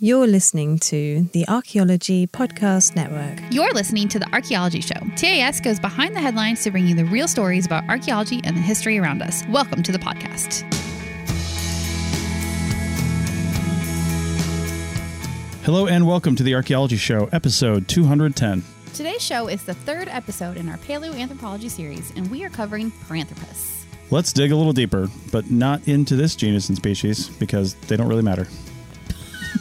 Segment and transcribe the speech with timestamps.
[0.00, 3.38] You're listening to the Archaeology Podcast Network.
[3.52, 4.98] You're listening to The Archaeology Show.
[5.14, 8.60] TAS goes behind the headlines to bring you the real stories about archaeology and the
[8.60, 9.44] history around us.
[9.50, 10.62] Welcome to the podcast.
[15.62, 18.64] Hello and welcome to the Archaeology Show, episode 210.
[18.94, 23.84] Today's show is the third episode in our paleoanthropology series, and we are covering Paranthropus.
[24.10, 28.08] Let's dig a little deeper, but not into this genus and species because they don't
[28.08, 28.48] really matter.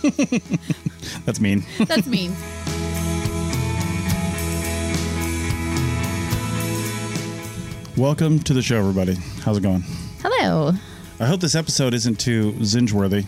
[1.25, 1.65] That's mean.
[1.79, 2.35] That's mean.
[7.95, 9.15] Welcome to the show, everybody.
[9.43, 9.83] How's it going?
[10.21, 10.71] Hello.
[11.19, 13.25] I hope this episode isn't too zinj-worthy.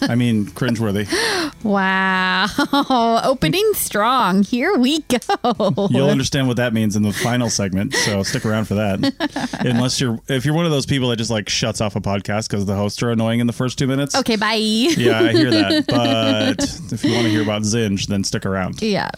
[0.00, 1.08] I mean, cringeworthy.
[1.62, 2.48] Wow.
[3.24, 4.42] Opening strong.
[4.42, 5.88] Here we go.
[5.90, 9.60] You'll understand what that means in the final segment, so stick around for that.
[9.60, 12.48] Unless you're, if you're one of those people that just like shuts off a podcast
[12.48, 14.16] because the hosts are annoying in the first two minutes.
[14.16, 14.54] Okay, bye.
[14.54, 15.86] Yeah, I hear that.
[15.86, 18.82] But if you want to hear about Zinj, then stick around.
[18.82, 19.10] Yeah.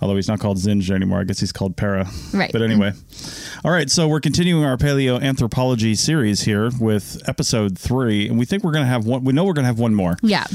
[0.00, 1.20] Although he's not called Zinj anymore.
[1.20, 2.08] I guess he's called Para.
[2.32, 2.50] Right.
[2.52, 2.92] But anyway.
[3.64, 3.90] All right.
[3.90, 8.28] So we're continuing our paleoanthropology series here with episode three.
[8.28, 9.24] And we think we're going to have one.
[9.24, 10.16] We know we're going to have one more.
[10.22, 10.46] Yeah.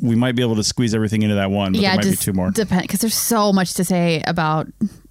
[0.00, 2.20] We might be able to squeeze everything into that one, but yeah, there might just
[2.20, 2.50] be two more.
[2.50, 4.66] Depend because there's so much to say about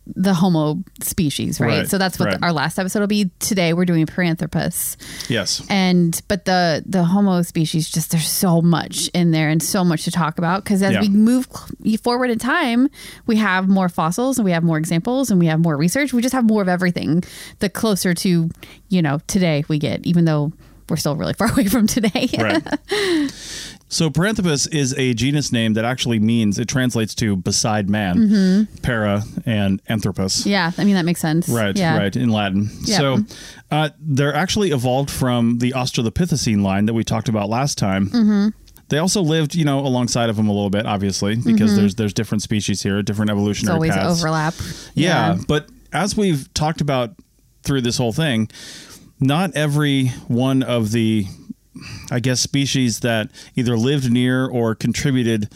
[0.05, 1.67] the Homo species, right?
[1.79, 2.43] Right, so that's what right.
[2.43, 3.31] our last episode will be.
[3.39, 4.97] Today we're doing Paranthropus,
[5.29, 5.65] yes.
[5.69, 10.03] and but the the Homo species just there's so much in there and so much
[10.03, 11.01] to talk about because as Yeah.
[11.01, 11.47] we move
[12.03, 12.89] forward in time,
[13.27, 16.11] we have more fossils and we have more examples and we have more research.
[16.13, 17.23] We just have more of everything.
[17.59, 18.49] The closer to
[18.89, 20.51] you know today we get, even though
[20.89, 22.27] we're still really far away from today.
[22.37, 22.61] Right.
[23.93, 29.21] So Paranthropus is a genus name that actually means it translates to beside man, para
[29.45, 30.39] and anthropus.
[30.41, 30.49] Mm-hmm.
[30.49, 31.47] yeah, I mean that makes sense.
[31.47, 31.97] Right, Yeah.
[31.97, 32.69] right, in Latin.
[32.81, 32.97] Yeah.
[32.97, 33.17] So
[33.71, 38.07] uh, they're actually evolved from the Australopithecine line that we talked about last time.
[38.07, 38.47] Mm-hmm.
[38.89, 42.13] They also lived, you know, alongside of them a little bit, obviously, because there's there's
[42.13, 43.97] different species here, different evolutionary Mm-hmm.
[43.99, 44.21] always paths.
[44.21, 44.53] overlap.
[44.95, 47.11] Yeah, but as we've talked about
[47.63, 48.49] through this whole thing,
[49.19, 51.25] not every one of the,
[52.11, 55.49] I guess, species that either lived near or contributed,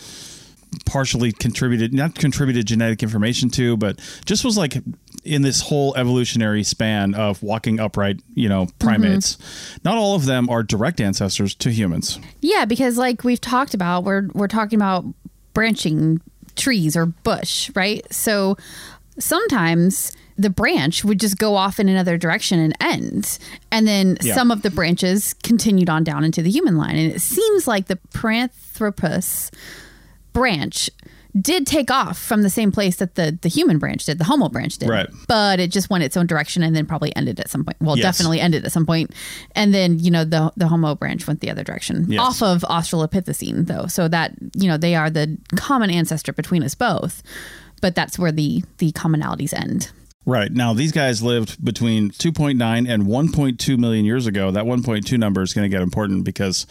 [0.86, 4.78] partially contributed, not contributed genetic information to, but just was like
[5.24, 8.78] in this whole evolutionary span of walking upright, you know, mm-hmm.
[8.78, 9.38] primates.
[9.84, 12.20] Not all of them are direct ancestors to humans.
[12.42, 15.06] Yeah, because like we've talked about, we're we're talking about
[15.54, 16.22] branching
[16.56, 18.06] trees or bush, right?
[18.12, 18.58] So
[19.20, 23.40] sometimes the branch would just go off in another direction and end.
[23.72, 24.36] And then Yeah.
[24.36, 26.96] some of the branches continued on down into the human line.
[26.96, 29.50] And it seems like the Paranthropus
[30.34, 30.90] branch
[31.40, 34.50] did take off from the same place that the, the human branch did, the Homo
[34.50, 34.90] branch did.
[34.90, 35.08] Right.
[35.28, 37.78] But it just went its own direction and then probably ended at some point.
[37.80, 38.04] Well, Yes.
[38.18, 39.12] definitely ended at some point.
[39.56, 42.06] And then, you know, the the Homo branch went the other direction.
[42.10, 42.20] Yes.
[42.22, 43.86] Off of Australopithecine though.
[43.88, 47.22] So that, you know, they are the common ancestor between us both.
[47.82, 49.92] But that's where the the commonalities end.
[50.26, 50.52] Right.
[50.52, 54.52] Now, these guys lived between 2.9 and 1.2 million years ago.
[54.52, 56.68] That 1.2 number is going to get important because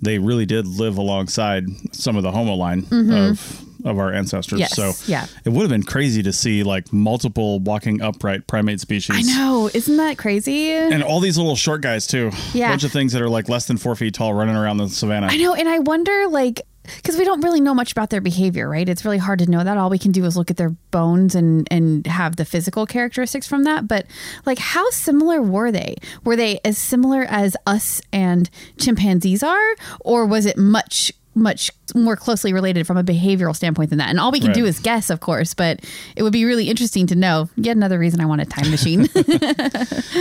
[0.00, 4.60] they really did live alongside some of the Homo line of of our ancestors.
[4.60, 4.80] Mm-hmm.
[4.80, 5.26] Yes, So yeah.
[5.44, 9.16] it would have been crazy to see like multiple walking upright primate species.
[9.16, 9.70] I know.
[9.72, 10.70] Isn't that crazy?
[10.70, 12.30] And all these little short guys too.
[12.52, 12.68] Yeah.
[12.68, 14.88] A bunch of things that are like less than four feet tall running around the
[14.88, 15.28] savannah.
[15.28, 16.62] I know, and I wonder, like,
[16.96, 18.88] because we don't really know much about their behavior, right?
[18.88, 19.76] It's really hard to know that.
[19.76, 23.46] All we can do is look at their bones and and have the physical characteristics
[23.46, 23.88] from that.
[23.88, 24.06] But
[24.46, 25.96] like, how similar were they?
[26.24, 31.12] Were they as similar as us and chimpanzees are, or was it much?
[31.32, 34.66] much more closely related from a behavioral standpoint than that and all we can do
[34.66, 35.78] is guess of course but
[36.16, 39.08] it would be really interesting to know yet another reason i want a time machine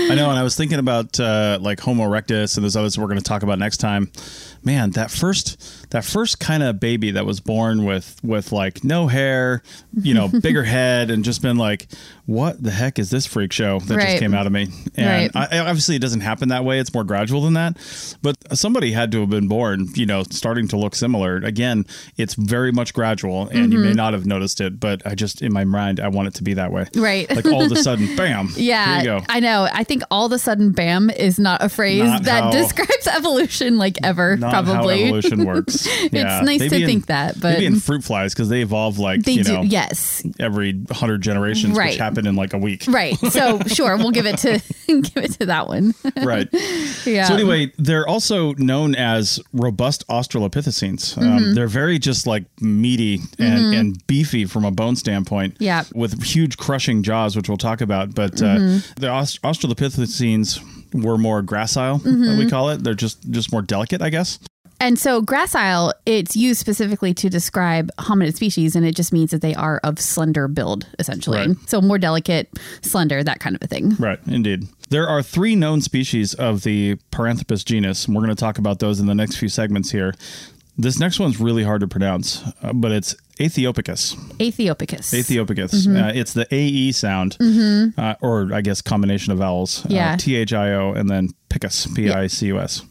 [0.09, 3.07] I know, and I was thinking about uh, like Homo erectus and those others we're
[3.07, 4.11] going to talk about next time.
[4.63, 9.07] Man, that first that first kind of baby that was born with with like no
[9.07, 9.63] hair,
[10.01, 11.87] you know, bigger head, and just been like,
[12.25, 14.07] what the heck is this freak show that Right.
[14.07, 14.67] just came out of me?
[14.95, 15.51] And Right.
[15.51, 16.79] I, obviously, it doesn't happen that way.
[16.79, 17.77] It's more gradual than that.
[18.21, 21.37] But somebody had to have been born, you know, starting to look similar.
[21.37, 21.85] Again,
[22.17, 23.95] it's very much gradual, and you may mm-hmm.
[23.95, 26.53] not have noticed it, but I just in my mind, I want it to be
[26.53, 26.85] that way.
[26.95, 27.29] Right.
[27.33, 28.49] Like all of a sudden, bam.
[28.55, 29.25] Yeah, Here you go.
[29.29, 29.67] I know.
[29.71, 33.07] I think all of a sudden, "bam" is not a phrase Not that how- describes
[33.07, 34.37] evolution like ever.
[34.51, 34.99] Not Probably.
[35.01, 35.87] how evolution works.
[36.11, 38.99] Yeah, it's nice to in- think that, but maybe in fruit flies because they evolve
[38.99, 39.53] like they you do.
[39.53, 41.89] know yes, every hundred generations, Right.
[41.91, 42.85] which happen in like a week.
[42.87, 43.17] right.
[43.31, 45.93] So sure, we'll give it to give it to that one.
[46.21, 46.47] Right.
[47.05, 47.25] yeah.
[47.25, 51.15] So anyway, they're also known as robust Australopithecines.
[51.15, 51.23] Mm-hmm.
[51.29, 55.55] Um, they're very just like meaty and, and beefy from a bone standpoint.
[55.59, 55.83] Yeah.
[55.93, 58.13] With huge crushing jaws, which we'll talk about.
[58.15, 58.77] But Mm-hmm.
[58.77, 60.59] uh, the Aust- Australopithecines
[60.93, 62.37] were more gracile, Mm-hmm.
[62.39, 62.83] we call it.
[62.83, 64.39] They're just just more delicate, I guess.
[64.81, 69.41] And so gracile, it's used specifically to describe hominid species, and it just means that
[69.41, 71.39] they are of slender build, essentially.
[71.49, 71.57] Right.
[71.69, 72.47] So more delicate,
[72.81, 73.95] slender, that kind of a thing.
[73.99, 74.69] Right, indeed.
[74.89, 78.79] There are three known species of the Paranthropus genus, and we're going to talk about
[78.79, 80.13] those in the next few segments here.
[80.77, 84.15] This next one's really hard to pronounce, uh, but it's Aethiopicus.
[84.37, 85.13] Aethiopicus.
[85.13, 85.71] Aethiopicus.
[85.71, 85.95] Mm-hmm.
[85.95, 87.37] Uh, it's the AE sound,
[87.97, 89.85] uh, or I guess combination of vowels.
[89.89, 90.13] Yeah.
[90.13, 92.81] Uh, T H I O and then picus, P I C U S.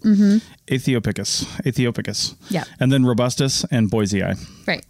[0.67, 1.45] Aethiopicus.
[1.65, 2.33] Aethiopicus.
[2.35, 2.55] Mm-hmm.
[2.55, 2.65] Yeah.
[2.81, 4.39] And then robustus and boisei.
[4.67, 4.85] right.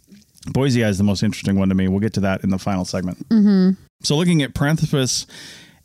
[0.47, 1.89] Boisei is the most interesting one to me.
[1.89, 3.29] We'll get to that in the final segment.
[3.29, 3.71] Mm-hmm.
[4.03, 5.27] So, looking at Paranthropus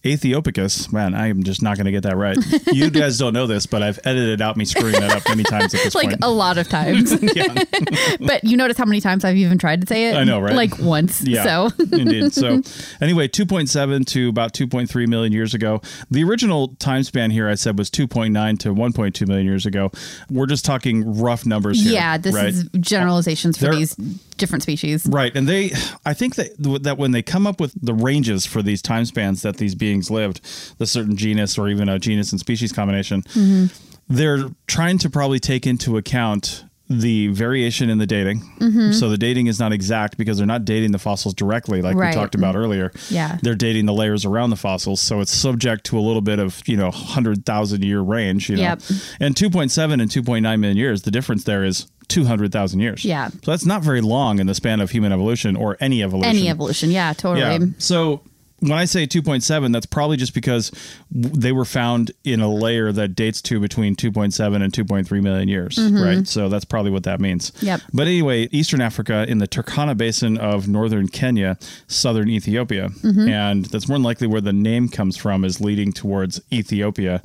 [0.04, 2.38] aethiopicus, man, I am just not going to get that right.
[2.74, 5.74] you guys don't know this, but I've edited out me screwing that up many times
[5.74, 6.24] at this Like point.
[6.24, 7.14] a lot of times.
[8.20, 10.16] but you notice how many times I've even tried to say it?
[10.16, 10.54] I know, right?
[10.56, 11.22] Like once.
[11.24, 12.34] Yeah, So indeed.
[12.34, 12.62] So,
[13.02, 15.82] anyway, 2.7 to about 2.3 million years ago.
[16.12, 19.92] The original time span here I said was 2.9 to 1.2 million years ago.
[20.30, 21.94] We're just talking rough numbers here.
[21.94, 22.48] yeah, this right?
[22.50, 23.96] is generalizations for There- these
[24.38, 25.06] different species.
[25.08, 25.72] Right, and they,
[26.06, 26.50] I think that
[26.84, 29.93] that when they come up with the ranges for these time spans that these beings
[30.10, 30.42] lived,
[30.78, 33.66] the certain genus or even a genus and species combination, Mm-hmm.
[34.10, 38.42] they're trying to probably take into account the variation in the dating.
[38.60, 38.92] Mm-hmm.
[38.92, 42.10] So the dating is not exact because they're not dating the fossils directly, like Right.
[42.10, 42.92] we talked about earlier.
[43.10, 43.40] Yeah.
[43.42, 46.62] they're dating the layers around the fossils, so it's subject to a little bit of
[46.68, 48.50] you know hundred thousand year range.
[48.50, 48.82] You know, Yep.
[49.22, 51.04] and two point seven and two point nine million years.
[51.04, 51.88] The difference there is.
[52.10, 53.06] 200,000 years.
[53.06, 53.30] Yeah.
[53.30, 56.30] So that's not very long in the span of human evolution or any evolution.
[56.36, 56.92] Any evolution.
[56.92, 57.40] Yeah, totally.
[57.40, 57.66] Yeah.
[57.78, 58.22] So
[58.64, 60.72] when I say 2.7, that's probably just because
[61.12, 65.78] they were found in a layer that dates to between 2.7 and 2.3 million years,
[65.92, 66.28] right?
[66.28, 67.52] So that's probably what that means.
[67.52, 67.66] Mm-hmm.
[67.66, 67.82] Yep.
[67.94, 71.58] But anyway, Eastern Africa in the Turkana Basin of northern Kenya,
[71.88, 73.28] southern Ethiopia, Mm-hmm.
[73.30, 77.22] and that's more than likely where the name comes from, is leading towards Ethiopia,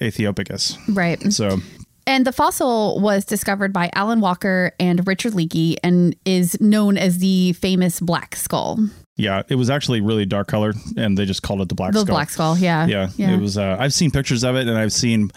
[0.00, 0.76] Aethiopicus.
[0.94, 1.20] Right.
[1.32, 1.58] So
[2.06, 7.18] And the fossil was discovered by Alan Walker and Richard Leakey and is known as
[7.18, 8.78] the famous black skull.
[9.18, 12.00] Yeah, it was actually really dark color, and they just called it the black The
[12.00, 12.14] skull.
[12.14, 12.86] black skull, yeah.
[12.86, 15.30] yeah, it was uh, i've seen pictures of it and i've seen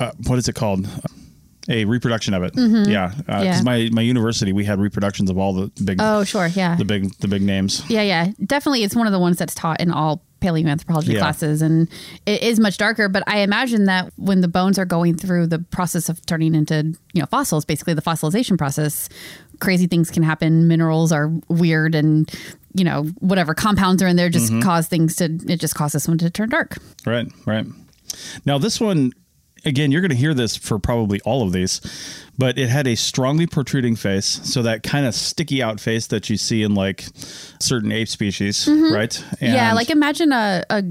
[0.00, 0.86] uh, what is it called
[1.68, 3.44] a reproduction of it yeah because Mm-hmm.
[3.44, 3.60] Yeah.
[3.62, 6.76] my my university we had reproductions of all the big Oh, sure, yeah.
[6.76, 8.32] the big the big names Yeah, yeah.
[8.44, 11.18] Definitely it's one of the ones that's taught in all paleoanthropology Yeah.
[11.20, 11.88] classes and
[12.24, 15.58] it is much darker, but I imagine that when the bones are going through the
[15.58, 19.08] process of turning into, you know, fossils, basically the fossilization process,
[19.60, 20.68] crazy things can happen.
[20.68, 22.30] Minerals are weird and
[22.74, 24.62] you know, whatever compounds are in there just Mm-hmm.
[24.62, 26.78] cause things to it just causes one to turn dark.
[27.04, 27.66] right right
[28.46, 29.12] now this one
[29.64, 31.80] again you're going to hear this for probably all of these
[32.38, 36.30] but it had a strongly protruding face so that kind of sticky out face that
[36.30, 37.04] you see in like
[37.58, 39.44] certain ape species right Mm-hmm.
[39.44, 40.82] yeah, And- like imagine a, a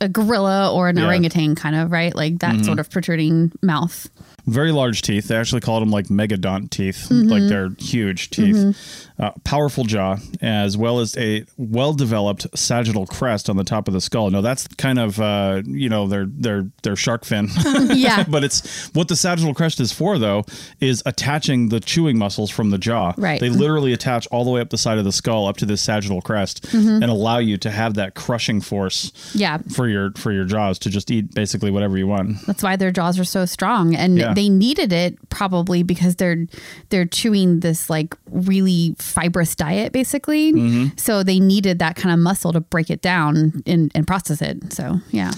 [0.00, 1.04] a gorilla or an Yeah.
[1.06, 2.12] orangutan kind of, right?
[2.12, 4.08] Like that sort of protruding mouth.
[4.46, 5.28] Very large teeth.
[5.28, 7.28] They actually called them like megadont teeth, Mm-hmm.
[7.28, 9.08] like they're huge teeth.
[9.18, 14.00] Uh, powerful jaw, as well as a well-developed sagittal crest on the top of the
[14.00, 14.28] skull.
[14.30, 17.48] No, that's kind of uh, you know their their their shark fin.
[17.94, 18.24] Yeah.
[18.28, 20.44] but it's what the sagittal crest is for, though,
[20.80, 23.12] is attaching the chewing muscles from the jaw.
[23.16, 23.38] Right.
[23.40, 25.80] They literally attach all the way up the side of the skull up to this
[25.82, 29.38] sagittal crest and allow you to have that crushing force Mm-hmm.
[29.38, 29.58] Yeah.
[29.74, 32.44] for your for your jaws to just eat basically whatever you want.
[32.46, 34.33] That's why their jaws are so strong, and Yeah.
[34.34, 36.46] They needed it probably because they're
[36.90, 40.52] they're chewing this like really fibrous diet, basically.
[40.52, 40.96] Mm-hmm.
[40.96, 44.72] So they needed that kind of muscle to break it down and, and process it.
[44.72, 45.32] So yeah,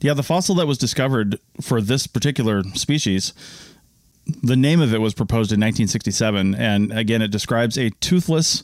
[0.00, 3.32] Yeah, the fossil that was discovered for this particular species,
[4.42, 6.54] the name of it was proposed in 1967.
[6.54, 8.62] And again, it describes a toothless,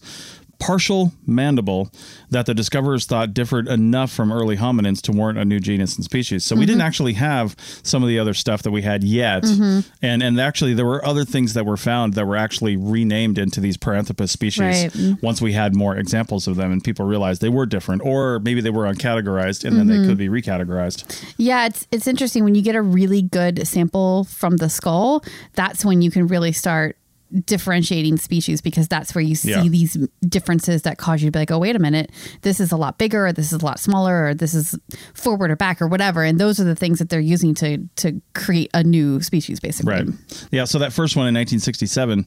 [0.58, 1.90] partial mandible
[2.30, 6.04] that the discoverers thought differed enough from early hominins to warrant a new genus and
[6.04, 6.44] species.
[6.44, 6.86] So we didn't mm-hmm.
[6.86, 9.44] actually have some of the other stuff that we had yet.
[9.44, 9.88] Mm-hmm.
[10.02, 13.60] And and actually there were other things that were found that were actually renamed into
[13.60, 14.92] these Paranthropus species Right.
[14.92, 15.24] Mm-hmm.
[15.24, 18.60] once we had more examples of them and people realized they were different or maybe
[18.60, 21.34] they were uncategorized and then they could be recategorized.
[21.36, 21.66] yeah.
[21.66, 25.22] It's it's interesting when you get a really good sample from the skull.
[25.54, 26.96] That's when you can really start
[27.44, 29.62] differentiating species because that's where you see Yeah.
[29.62, 32.11] these differences that cause you to be like, oh, wait a minute,
[32.42, 34.75] this is a lot bigger, or this is a lot smaller, or this is
[35.14, 36.23] forward or back, or whatever.
[36.25, 39.92] And those are the things that they're using to to create a new species, basically.
[39.92, 40.06] Right.
[40.50, 40.64] Yeah.
[40.64, 42.26] So that first one in 1967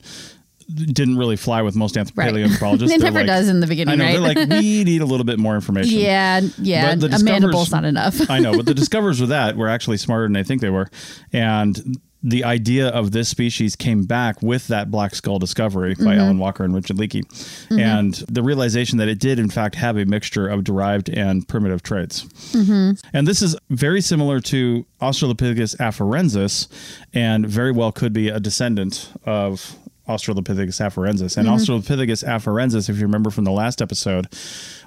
[0.94, 2.28] didn't really fly with most anthrop- Right.
[2.30, 2.96] paleontologists.
[2.96, 4.06] It never like- does in the beginning, I know.
[4.22, 4.36] right?
[4.36, 6.00] They're like, we need a little bit more information.
[6.00, 6.96] Yeah, yeah.
[6.96, 8.22] But the A mandible's not enough.
[8.30, 10.90] I know, but the discoverers with that were actually smarter than I think they were.
[11.34, 16.20] And the idea of this species came back with that black skull discovery by Mm-hmm.
[16.20, 17.24] Alan Walker and Richard Leakey.
[17.72, 21.82] And the realization that it did, in fact, have a mixture of derived and primitive
[21.82, 22.26] traits.
[22.54, 22.92] Mm-hmm.
[23.14, 26.68] And this is very similar to Australopithecus afarensis
[27.14, 29.76] and very well could be a descendant of
[30.08, 31.38] Australopithecus afarensis.
[31.38, 34.28] And Australopithecus afarensis, if you remember from the last episode,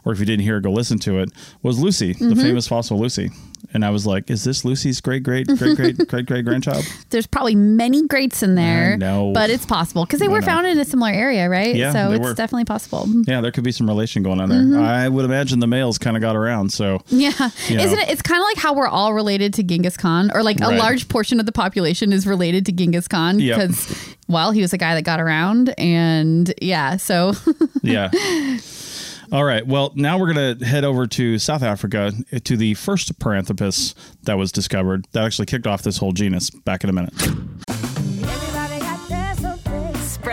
[0.04, 1.30] or if you didn't hear go listen to it,
[1.62, 3.30] was Lucy, the famous fossil Lucy.
[3.74, 6.84] And I was like, is this Lucy's great, great, great, great, great, great grandchild?
[7.10, 9.32] There's probably many greats in there, know.
[9.32, 10.46] but it's possible because they were know.
[10.46, 11.74] found in a similar area, right?
[11.74, 12.34] Yeah, so it's were.
[12.34, 13.06] definitely possible.
[13.26, 14.60] Yeah, there could be some relation going on there.
[14.60, 14.78] Mm-hmm.
[14.80, 16.72] I would imagine the males kind of got around.
[16.72, 17.32] So Yeah,
[17.68, 18.08] You isn't it?
[18.10, 21.08] It's kind of like how we're all related to Genghis Khan, or like a large
[21.08, 23.58] portion of the population is related to Genghis Khan Yep.
[23.58, 27.32] because, well, he was a guy that got around, and yeah, so
[27.82, 28.10] yeah.
[29.32, 29.66] All right.
[29.66, 33.94] Well, now we're going to head over to South Africa eh, to the first Paranthropus
[34.22, 37.14] that was discovered that actually kicked off this whole genus back in a minute.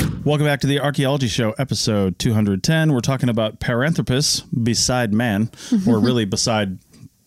[0.00, 2.92] Welcome back to the Archaeology Show, episode 210.
[2.92, 5.50] We're talking about Paranthropus beside man,
[5.86, 6.78] or really beside,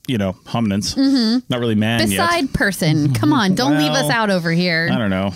[0.08, 0.98] you know, hominins.
[1.50, 2.10] Not really man yet.
[2.10, 3.14] beside person.
[3.14, 4.90] Come on, don't leave us out over here.
[4.92, 5.32] I don't know.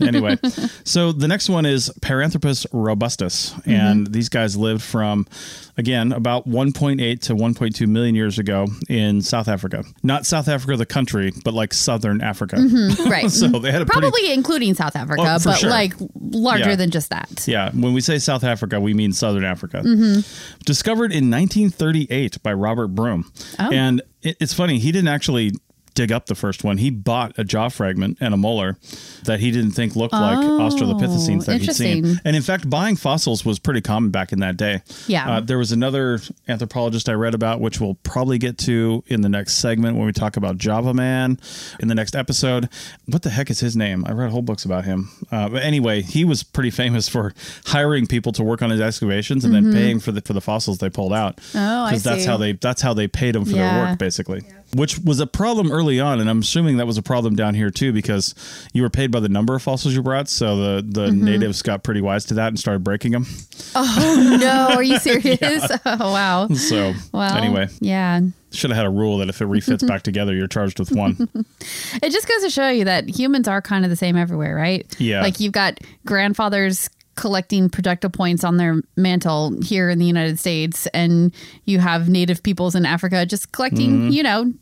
[0.06, 0.36] anyway,
[0.84, 3.70] so the next one is Paranthropus robustus, Mm-hmm.
[3.70, 5.26] and these guys lived from,
[5.76, 9.84] again, about 1.8 to 1.2 million years ago in South Africa.
[10.02, 12.56] Not South Africa, the country, but like Southern Africa.
[13.08, 13.30] right.
[13.30, 15.70] so they had a pretty Probably including South Africa, Oh, but sure.
[15.70, 16.76] like larger Yeah.
[16.76, 17.46] than just that.
[17.46, 19.82] Yeah, when we say South Africa, we mean Southern Africa.
[19.84, 20.20] Mm-hmm.
[20.64, 23.30] Discovered in 1938 by Robert Broom.
[23.58, 23.70] Oh.
[23.72, 25.52] And it's funny, he didn't actually
[25.98, 26.78] dig up the first one.
[26.78, 28.76] He bought a jaw fragment and a molar
[29.24, 32.06] that he didn't think looked like Australopithecines that he'd seen.
[32.06, 32.14] Oh.
[32.24, 34.82] And in fact, buying fossils was pretty common back in that day.
[35.08, 35.28] Yeah.
[35.28, 39.28] Uh, there was another anthropologist I read about, which we'll probably get to in the
[39.28, 41.36] next segment when we talk about Java Man
[41.80, 42.68] in the next episode.
[43.06, 44.04] What the heck is his name?
[44.06, 45.10] I read whole books about him.
[45.32, 47.34] Uh, but anyway, he was pretty famous for
[47.66, 50.78] hiring people to work on his excavations and then paying for the for the fossils
[50.78, 51.38] they pulled out.
[51.38, 51.58] Mm-hmm.
[51.58, 53.74] Oh, I that's how they that's how they paid them for Yeah.
[53.74, 54.42] their work, basically.
[54.74, 57.70] Which was a problem early on, and I'm assuming that was a problem down here
[57.70, 58.34] too, because
[58.74, 60.28] you were paid by the number of fossils you brought.
[60.28, 61.24] So the the Mm-hmm.
[61.24, 63.24] natives got pretty wise to that and started breaking them.
[63.74, 65.66] Oh no, are you serious?
[65.86, 66.48] Oh wow.
[66.48, 68.20] So Well, anyway, yeah.
[68.52, 71.28] should have had a rule that if it refits back together, you're charged with one.
[72.02, 74.86] It just goes to show you that humans are kind of the same everywhere, right?
[75.00, 75.22] Yeah.
[75.22, 80.86] Like you've got grandfathers collecting projectile points on their mantle here in the United States,
[80.94, 81.34] and
[81.64, 84.10] you have native peoples in Africa just collecting, mm-hmm.
[84.10, 84.52] you know,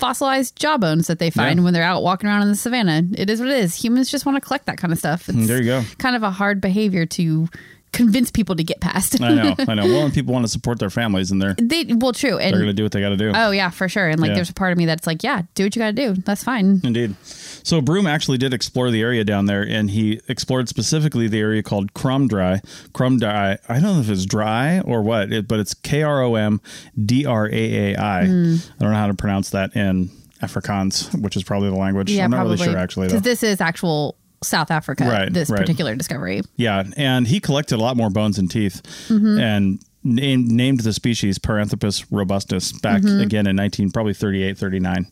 [0.00, 1.60] fossilized jawbones that they find.
[1.60, 1.64] Yeah.
[1.64, 3.02] when they're out walking around in the savannah.
[3.16, 3.76] It is what it is.
[3.76, 5.28] Humans just want to collect that kind of stuff.
[5.28, 5.84] It's there you go.
[5.98, 7.48] kind of a hard behavior to
[7.96, 9.20] convince people to get past.
[9.20, 9.84] I know, I know.
[9.86, 12.60] Well, and people want to support their families, and they're they well, true, and they're
[12.60, 13.32] going to do what they got to do.
[13.34, 14.08] Oh yeah, for sure.
[14.08, 14.34] And like Yeah.
[14.36, 16.14] there's a part of me that's like, yeah, do what you got to do.
[16.22, 16.80] That's fine.
[16.84, 17.16] Indeed.
[17.22, 21.62] So Broom actually did explore the area down there, and he explored specifically the area
[21.62, 22.62] called Kromdraai.
[22.92, 23.58] Kromdraai.
[23.68, 26.60] I don't know if it's dry or what, it, but it's K R O M
[27.04, 28.26] D R A A I.
[28.26, 28.54] Hmm.
[28.78, 30.10] I don't know how to pronounce that in
[30.42, 32.10] Afrikaans, which is probably the language.
[32.10, 32.56] Yeah, I'm not probably.
[32.56, 33.06] really sure actually.
[33.08, 35.04] Because this is actual South Africa.
[35.04, 35.58] Right, This right.
[35.60, 36.42] particular discovery.
[36.56, 39.38] Yeah, and he collected a lot more bones and teeth, Mm-hmm.
[39.40, 43.20] and named, named the species Paranthropus robustus back Mm-hmm.
[43.20, 45.06] again in 19, probably 38, 39,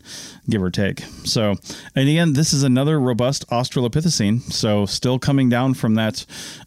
[0.48, 1.00] give or take.
[1.24, 1.54] So,
[1.94, 4.40] and again, this is another robust Australopithecine.
[4.52, 6.24] So, still coming down from that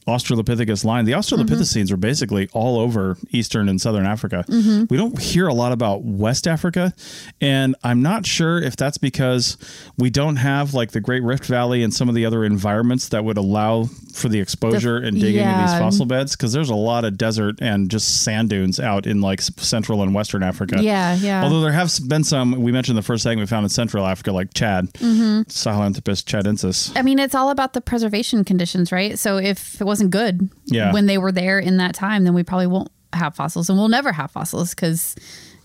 [0.08, 1.06] Australopithecus line.
[1.06, 4.46] The Australopithecines are basically all over Eastern and Southern Africa.
[4.90, 6.94] We don't hear a lot about West Africa.
[7.42, 9.58] And I'm not sure if that's because
[9.98, 13.24] we don't have like the Great Rift Valley and some of the other environments that
[13.26, 17.06] would allow for the exposure and digging in these fossil beds because there's a lot
[17.06, 20.78] of desert and just sand dunes out in like central and western Africa.
[20.82, 21.44] Yeah, yeah.
[21.44, 24.32] Although there have been some, we mentioned the first thing we found in Central Africa,
[24.32, 25.42] like Chad, Mm-hmm.
[25.50, 26.92] Sahelanthropus chadensis.
[26.96, 29.18] I mean, it's all about the preservation conditions, right?
[29.20, 30.92] So if it wasn't good Yeah.
[30.94, 33.88] when they were there in that time, then we probably won't have fossils and we'll
[33.88, 35.16] never have fossils because,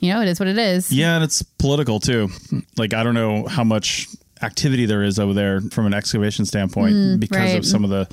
[0.00, 0.92] you know, it is what it is.
[0.92, 2.28] Yeah, and it's political too.
[2.76, 4.06] Like I don't know how much
[4.43, 7.59] activity there is over there from an excavation standpoint because Mm, right.
[7.59, 8.09] of some of the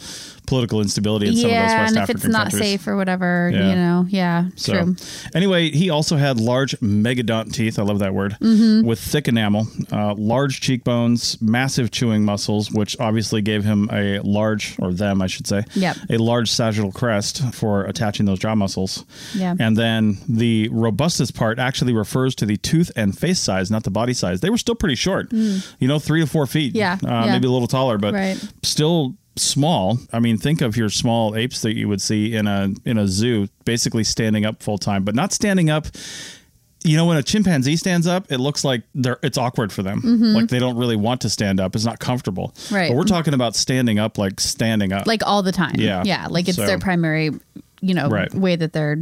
[0.48, 2.62] political instability in some of those yeah, West and if it's not countries.
[2.64, 3.70] safe or whatever, Yeah.
[3.70, 4.96] you know, yeah, So, true.
[5.36, 7.78] anyway, he also had large megadont teeth.
[7.78, 8.36] I love that word.
[8.42, 8.84] Mm-hmm.
[8.88, 14.76] With thick enamel, uh, large cheekbones, massive chewing muscles, which obviously gave him a large,
[14.80, 15.98] or them, I should say, Yep.
[16.10, 19.06] a large sagittal crest for attaching those jaw muscles.
[19.36, 19.54] Yeah.
[19.60, 23.92] And then the robustus part actually refers to the tooth and face size, not the
[23.92, 24.42] body size.
[24.42, 26.76] They were still pretty short, you know, three to four feet.
[26.76, 27.32] Yeah, Uh, yeah.
[27.34, 28.38] Maybe a little taller, but Right.
[28.64, 29.98] still small.
[30.12, 33.08] I mean, think of your small apes that you would see in a in a
[33.08, 35.88] zoo, basically standing up full time, but not standing up.
[36.86, 40.02] You know, when a chimpanzee stands up, it looks like they're it's awkward for them.
[40.34, 41.76] Like they don't really want to stand up.
[41.76, 42.54] It's not comfortable.
[42.56, 42.76] Mm-hmm.
[42.76, 42.90] Right.
[42.90, 45.06] But we're talking about standing up, like standing up.
[45.06, 45.76] Like all the time.
[45.78, 46.04] Yeah.
[46.06, 46.28] Yeah.
[46.30, 47.32] Like it's So- their primary,
[47.82, 48.34] you know, Right.
[48.34, 48.98] way that they're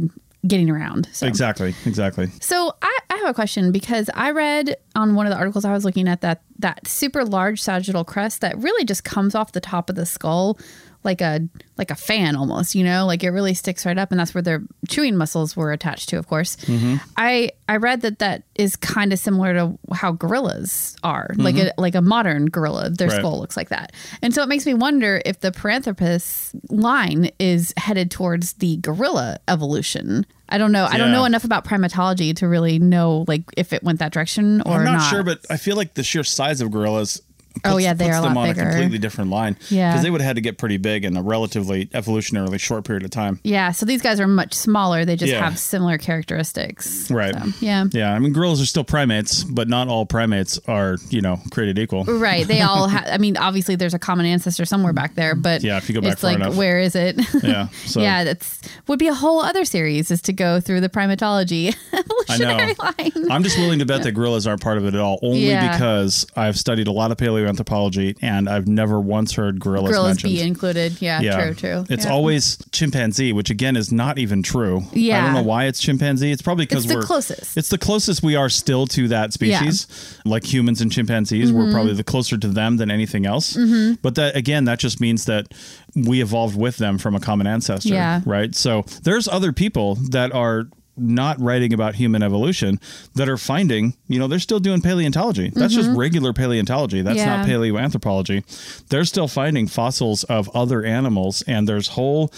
[0.46, 1.08] getting around.
[1.12, 1.26] So.
[1.28, 2.30] exactly, exactly.
[2.40, 5.84] So I have a question because I read on one of the articles I was
[5.84, 9.90] looking at that that super large sagittal crest that really just comes off the top
[9.90, 10.58] of the skull
[11.04, 11.40] like a
[11.76, 14.42] like a fan almost, you know, like it really sticks right up, and that's where
[14.42, 16.56] their chewing muscles were attached to, of course.
[16.56, 16.96] Mm-hmm.
[17.16, 21.68] I I read that that is kind of similar to how gorillas are, like mm-hmm.
[21.78, 22.90] a like a modern gorilla.
[22.90, 23.18] Their Right.
[23.18, 27.72] skull looks like that, and so it makes me wonder if the Paranthropus line is
[27.76, 30.26] headed towards the gorilla evolution.
[30.48, 30.86] I don't know.
[30.86, 34.62] I don't know enough about primatology to really know like if it went that direction
[34.62, 37.20] or I'm not, sure, but I feel like the sheer size of gorillas.
[37.64, 38.62] Oh, yeah, they puts are a lot on bigger.
[38.62, 39.56] a completely different line.
[39.68, 39.90] Yeah.
[39.92, 43.04] because they would have had to get pretty big in a relatively evolutionarily short period
[43.04, 43.40] of time.
[43.42, 43.72] yeah.
[43.72, 45.04] So these guys are much smaller.
[45.04, 45.42] They just Yeah.
[45.44, 47.10] have similar characteristics.
[47.10, 47.34] Right.
[47.34, 47.84] So, yeah.
[47.92, 51.78] Yeah, I mean, gorillas are still primates, but not all primates are, you know, created
[51.78, 52.04] equal.
[52.04, 52.46] Right.
[52.46, 55.76] They all have, I mean, obviously there's a common ancestor somewhere back there, but Yeah,
[55.78, 56.56] if you go back it's far like, enough.
[56.56, 57.18] where is it?
[57.42, 60.88] Yeah, so yeah, that's would be a whole other series is to go through the
[60.88, 62.84] primatology I evolutionary know.
[62.84, 63.30] line.
[63.30, 65.72] I'm just willing to bet that gorillas aren't part of it at all, only Yeah.
[65.72, 67.16] because I've studied a lot of
[67.52, 70.32] paleoanthropology and I've never once heard gorillas, Gorillas mentioned.
[70.32, 71.00] be included.
[71.00, 71.86] Yeah, yeah, true, true.
[71.88, 72.12] It's Yeah.
[72.12, 74.84] always chimpanzee, which again is not even true.
[74.92, 76.30] Yeah, I don't know why it's chimpanzee.
[76.32, 77.56] It's probably because we're the closest.
[77.56, 79.86] It's the closest we are still to that species.
[80.24, 81.58] Like humans and chimpanzees, Mm-hmm.
[81.58, 83.56] we're probably the closer to them than anything else.
[84.02, 85.46] But that again, that just means that
[85.94, 87.88] we evolved with them from a common ancestor.
[87.90, 88.20] Yeah.
[88.24, 88.54] Right.
[88.54, 92.78] So there's other people that are not writing about human evolution
[93.14, 95.50] that are finding, you know, they're still doing paleontology.
[95.50, 97.02] That's just regular paleontology.
[97.02, 97.50] That's not Mm-hmm.
[97.50, 98.84] Paleoanthropology.
[98.88, 102.32] They're still finding fossils of other animals and there's whole,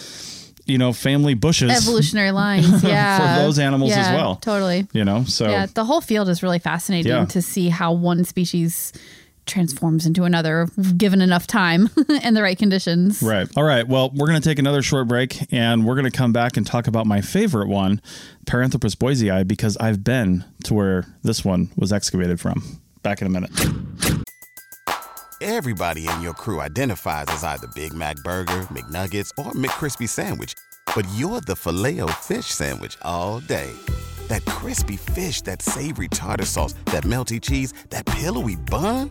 [0.66, 1.70] you know, family bushes.
[1.70, 2.84] evolutionary lines.
[2.84, 3.18] Yeah.
[3.36, 4.36] For those animals as well.
[4.36, 4.86] Totally.
[4.92, 7.24] You know, so Yeah, the whole field is really fascinating Yeah.
[7.26, 8.92] to see how one species
[9.50, 11.90] transforms into another given enough time
[12.22, 13.22] and the right conditions.
[13.22, 13.48] Right.
[13.56, 13.86] All right.
[13.86, 16.66] Well, we're going to take another short break and we're going to come back and
[16.66, 18.00] talk about my favorite one,
[18.46, 22.80] Paranthropus boisei, because I've been to where this one was excavated from.
[23.02, 23.50] Back in a minute.
[25.42, 30.54] Everybody in your crew identifies as either Big Mac Burger, McNuggets, or McCrispy Sandwich.
[30.94, 33.70] But you're the filet fish Sandwich all day.
[34.28, 39.10] That crispy fish, that savory tartar sauce, that melty cheese, that pillowy bun.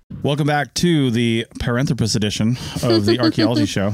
[0.23, 3.93] Welcome back to the Paranthropus edition of the Archaeology Show.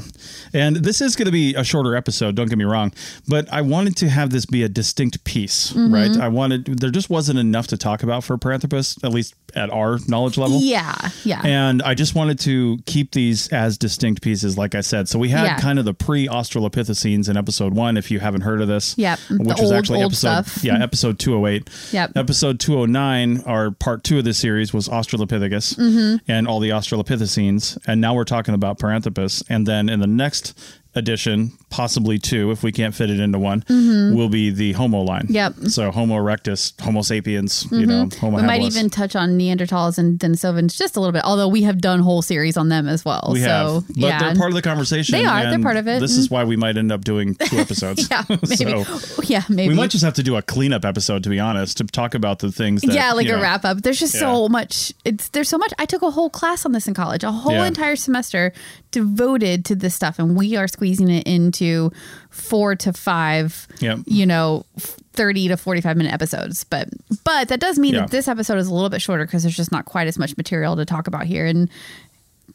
[0.54, 2.92] And this is going to be a shorter episode, don't get me wrong,
[3.30, 5.94] but I wanted to have this be a distinct piece, Mm-hmm.
[5.94, 6.18] right?
[6.18, 10.00] I wanted, there just wasn't enough to talk about for Paranthropus, at least at our
[10.10, 10.60] knowledge level.
[10.60, 11.42] Yeah, yeah.
[11.46, 15.08] And I just wanted to keep these as distinct pieces, like I said.
[15.08, 15.60] So we had Yeah.
[15.60, 18.96] kind of the pre Australopithecines in episode one, if you haven't heard of this.
[18.98, 20.64] Yep, the Which was old, actually old episode, stuff.
[20.64, 21.70] yeah, episode 208.
[21.94, 22.18] Yep.
[22.18, 26.07] Episode 209, our part two of this series, was Australopithecus Mm-hmm.
[26.28, 27.78] And all the Australopithecines.
[27.88, 29.44] And now we're talking about Paranthropus.
[29.50, 30.58] And then in the next
[30.98, 35.24] edition, possibly two, if we can't fit it into one, will be the Homo line.
[35.24, 35.34] Mm-hmm.
[35.34, 35.54] Yep.
[35.54, 35.68] Mm-hmm.
[35.68, 40.20] So Homo erectus, Homo sapiens, you know, Homo we might even touch on Neanderthals and
[40.20, 43.30] Denisovans just a little bit, although we have done whole series on them as well.
[43.32, 44.20] We so, have, but yeah.
[44.20, 45.14] they're part of the conversation.
[45.14, 45.44] They are.
[45.44, 46.00] They're part of it.
[46.00, 48.10] This is why we might end up doing two episodes.
[48.10, 48.56] yeah, maybe.
[48.56, 49.70] so yeah, maybe.
[49.70, 52.40] we might just have to do a cleanup episode, to be honest, to talk about
[52.40, 52.82] the things.
[52.82, 53.82] That, yeah, like a know, wrap up.
[53.82, 54.22] There's just Yeah.
[54.22, 54.94] so much.
[55.06, 55.74] It's there's so much.
[55.78, 57.68] I took a whole class on this in college, a whole Yeah.
[57.68, 58.54] entire semester
[59.02, 61.92] devoted to this stuff, and we are squeezing it into
[62.30, 63.68] four to five.
[63.80, 64.00] Yep.
[64.06, 64.66] You know.
[65.14, 66.88] 30 to 45 minute episodes but
[67.24, 68.02] but that does mean Yeah.
[68.02, 70.38] that this episode is a little bit shorter because there's just not quite as much
[70.38, 71.68] material to talk about here and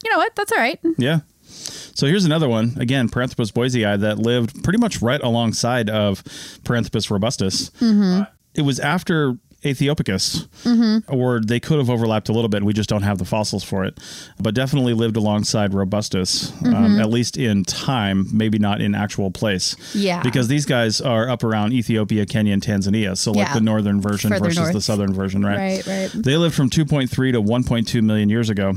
[0.05, 1.23] you know what that's all right Yeah.
[1.49, 2.75] So here's another one.
[2.79, 6.23] Again, Paranthropus boisei that lived pretty much right alongside of
[6.63, 7.71] Paranthropus robustus.
[7.81, 8.21] Mm-hmm.
[8.23, 8.25] Uh,
[8.55, 10.49] it was after Aethiopicus,
[11.09, 12.63] or they could have overlapped a little bit.
[12.63, 13.99] We just don't have the fossils for it,
[14.41, 16.75] but definitely lived alongside Robustus, Mm-hmm.
[16.75, 19.77] um, at least in time, maybe not in actual place.
[19.95, 20.23] Yeah.
[20.23, 23.17] Because these guys are up around Ethiopia, Kenya, and Tanzania.
[23.17, 23.55] So like Yeah.
[23.55, 25.57] the northern version Further versus the southern version, right?
[25.57, 26.11] Right, right.
[26.15, 28.75] They lived from 2.3 to 1.2 million years ago.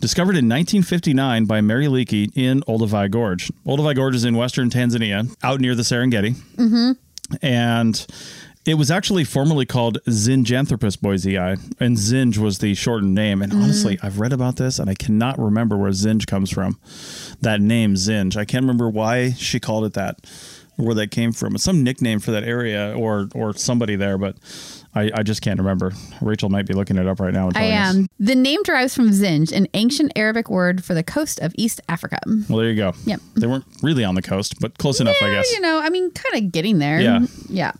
[0.00, 3.50] Discovered in 1959 by Mary Leakey in Olduvai Gorge.
[3.66, 6.34] Olduvai Gorge is in western Tanzania, out near the Serengeti.
[6.56, 6.92] Mm-hmm.
[7.42, 8.06] And
[8.66, 13.42] it was actually formerly called Zinjanthropus boisei, and Zinj was the shortened name.
[13.42, 14.04] And honestly, mm.
[14.04, 16.78] I've read about this, and I cannot remember where Zinj comes from.
[17.40, 18.36] That name, Zinj.
[18.36, 20.26] I can't remember why she called it that,
[20.76, 21.54] where that came from.
[21.54, 24.36] It's some nickname for that area or or somebody there, but
[24.94, 25.92] I, I just can't remember.
[26.20, 27.48] Rachel might be looking it up right now.
[27.48, 27.94] And I telling us.
[27.96, 28.08] am.
[28.20, 32.18] The name derives from Zinj, an ancient Arabic word for the coast of East Africa.
[32.48, 32.92] Well, there you go.
[33.04, 33.20] Yep.
[33.36, 35.52] They weren't really on the coast, but close enough, I guess.
[35.52, 37.00] You know, I mean, kind of getting there.
[37.00, 37.26] Yeah.
[37.48, 37.72] Yeah.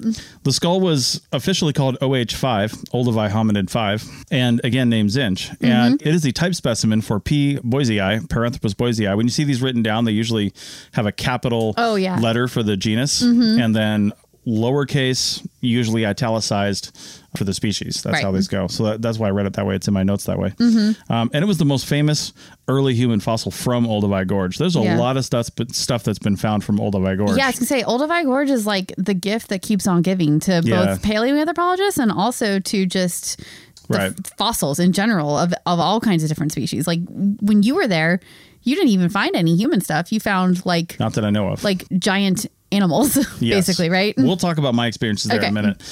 [0.42, 5.50] The skull was officially called OH5, Olduvai hominid 5, and again named Zinj.
[5.60, 6.08] And Mm-hmm.
[6.08, 7.56] it is the type specimen for P.
[7.58, 9.14] boisei, Paranthropus boisei.
[9.16, 10.52] When you see these written down, they usually
[10.92, 12.14] have a capital Oh, yeah.
[12.14, 12.24] Mm-hmm.
[12.24, 14.12] letter for the genus and then
[14.46, 16.96] lowercase, usually italicized
[17.36, 18.02] for the species.
[18.02, 18.22] That's Right.
[18.24, 18.66] how these go.
[18.68, 19.74] So that, that's why I read it that way.
[19.74, 20.50] It's in my notes that way.
[20.50, 21.12] Mm-hmm.
[21.12, 22.32] Um, and it was the most famous
[22.68, 24.58] early human fossil from Olduvai Gorge.
[24.58, 24.98] There's a Yeah.
[24.98, 27.36] lot of stuff, stuff that's been found from Olduvai Gorge.
[27.36, 30.38] Yeah, I was gonna say Olduvai Gorge is like the gift that keeps on giving
[30.40, 30.86] to Yeah.
[30.86, 33.38] both paleoanthropologists and also to just
[33.88, 34.12] the Right.
[34.12, 36.86] f- fossils in general of of all kinds of different species.
[36.86, 37.00] Like
[37.40, 38.20] when you were there,
[38.62, 40.10] you didn't even find any human stuff.
[40.10, 41.62] You found like Not that I know of.
[41.64, 43.66] like giant animals, Yes.
[43.66, 44.14] basically, right?
[44.16, 45.82] We'll talk about my experiences there in a minute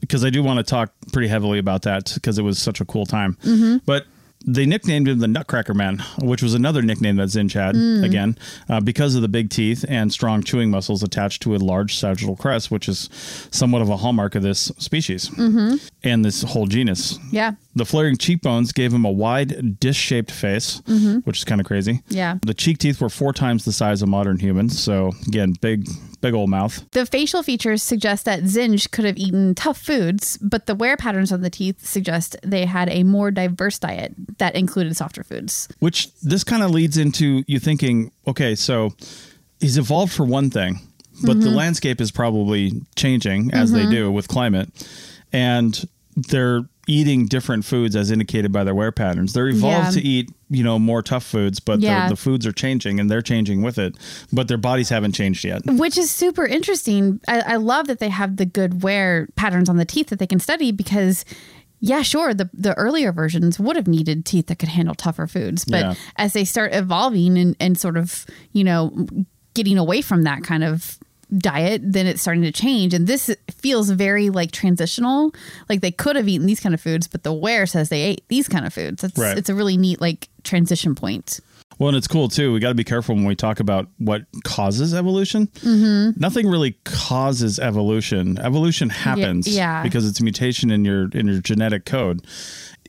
[0.00, 2.84] because I do want to talk pretty heavily about that because it was such a
[2.84, 3.36] cool time.
[3.42, 3.78] Mm-hmm.
[3.86, 4.06] But
[4.44, 8.02] they nicknamed him the Nutcracker Man, which was another nickname that Zinj had, Mm.
[8.04, 8.36] again,
[8.68, 12.34] uh, because of the big teeth and strong chewing muscles attached to a large sagittal
[12.34, 13.08] crest, which is
[13.52, 15.76] somewhat of a hallmark of this species Mm-hmm.
[16.02, 17.20] and this whole genus.
[17.30, 17.52] yeah.
[17.74, 20.82] The flaring cheekbones gave him a wide, dish shaped face,
[21.24, 21.94] which is kind of crazy.
[21.94, 22.14] Mm-hmm.
[22.14, 22.38] Yeah.
[22.42, 24.78] The cheek teeth were four times the size of modern humans.
[24.78, 25.88] So, again, big,
[26.20, 26.84] big old mouth.
[26.90, 31.32] The facial features suggest that Zinj could have eaten tough foods, but the wear patterns
[31.32, 35.68] on the teeth suggest they had a more diverse diet that included softer foods.
[35.78, 38.90] Which this kind of leads into you thinking, okay, so
[39.60, 40.78] he's evolved for one thing,
[41.24, 44.68] but the landscape is probably changing as they do with climate.
[45.32, 45.82] And
[46.14, 49.32] they're eating different foods as indicated by their wear patterns.
[49.32, 50.00] They're evolved Yeah.
[50.02, 52.08] to eat, you know, more tough foods, but Yeah.
[52.08, 53.96] the, the foods are changing and they're changing with it,
[54.32, 55.62] but their bodies haven't changed yet.
[55.64, 57.20] Which is super interesting.
[57.28, 60.26] I, I love that they have the good wear patterns on the teeth that they
[60.26, 61.24] can study because,
[61.78, 65.64] yeah, sure, the, the earlier versions would have needed teeth that could handle tougher foods.
[65.64, 65.94] But Yeah.
[66.16, 69.06] as they start evolving and, and sort of, you know,
[69.54, 70.98] getting away from that kind of
[71.38, 72.94] diet, then it's starting to change.
[72.94, 75.34] And this feels very like transitional.
[75.68, 78.24] Like they could have eaten these kind of foods, but the wear says they ate
[78.28, 79.02] these kind of foods.
[79.04, 79.36] It's, Right.
[79.36, 81.40] it's a really neat like transition point.
[81.78, 82.52] Well, and it's cool too.
[82.52, 85.48] We got to be careful when we talk about what causes evolution.
[85.48, 86.20] Mm-hmm.
[86.20, 88.38] Nothing really causes evolution.
[88.38, 89.82] Evolution happens yeah.
[89.82, 92.24] because it's a mutation in your in your genetic code.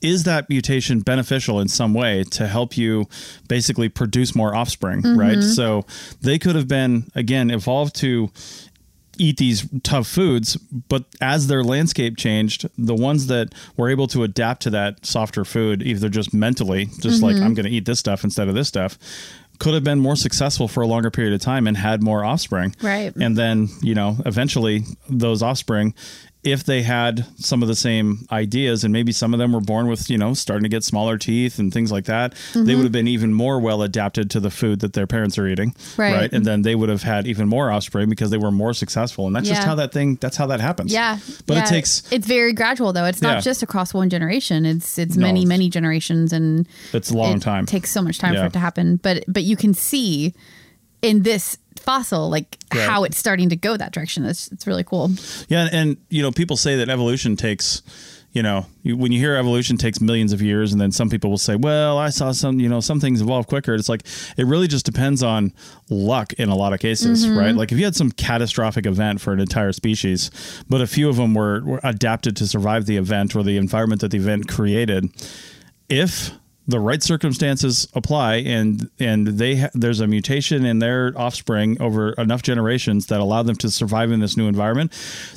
[0.04, 3.08] Is that mutation beneficial in some way to help you
[3.48, 5.02] basically produce more offspring?
[5.18, 5.42] Right.
[5.42, 5.86] So
[6.22, 8.30] they could have been again evolved to
[9.18, 10.58] eat these tough foods.
[10.90, 15.46] But as their landscape changed, the ones that were able to adapt to that softer
[15.46, 17.44] food, either just mentally, just like Mm-hmm.
[17.44, 18.98] I'm going to eat this stuff instead of this stuff,
[19.60, 22.76] could have been more successful for a longer period of time and had more offspring.
[22.82, 23.16] Right.
[23.16, 25.94] And then, you know, eventually those offspring,
[26.44, 29.88] if they had some of the same ideas and maybe some of them were born
[29.88, 32.66] with, you know, starting to get smaller teeth and things like that, Mm-hmm.
[32.66, 35.48] they would have been even more well adapted to the food that their parents are
[35.48, 35.74] eating.
[35.98, 36.32] Right.
[36.34, 39.26] And then they would have had even more offspring because they were more successful.
[39.28, 40.92] And that's just how that thing, that's how that happens.
[40.92, 41.20] Yeah.
[41.46, 41.64] But Yeah.
[41.64, 43.06] it takes, It's very gradual though.
[43.06, 43.42] It's not Yeah.
[43.42, 44.66] just across one generation.
[44.66, 47.66] It's it's No, many many generations and it's a long time.
[47.66, 48.42] Takes so much time Yeah.
[48.42, 49.00] for it to happen.
[49.02, 50.34] But but you can see
[51.04, 52.90] in this fossil like Right.
[52.90, 54.26] how it's starting to go that direction.
[54.26, 55.12] It's it's really cool.
[55.48, 57.84] Yeah, and you know, people say that evolution takes,
[58.32, 61.30] you know, you, when you hear evolution takes millions of years, and then some people
[61.30, 64.48] will say, "Well, I saw some, you know, some things evolve quicker." It's like it
[64.48, 65.54] really just depends on
[65.92, 67.38] luck in a lot of cases, mm-hmm.
[67.38, 67.56] right?
[67.56, 70.32] Like if you had some catastrophic event for an entire species,
[70.68, 74.02] but a few of them were, were adapted to survive the event or the environment
[74.02, 75.12] that the event created,
[75.90, 76.32] if
[76.68, 82.14] the right circumstances apply and and they ha- there's a mutation in their offspring over
[82.14, 84.92] enough generations that allow them to survive in this new environment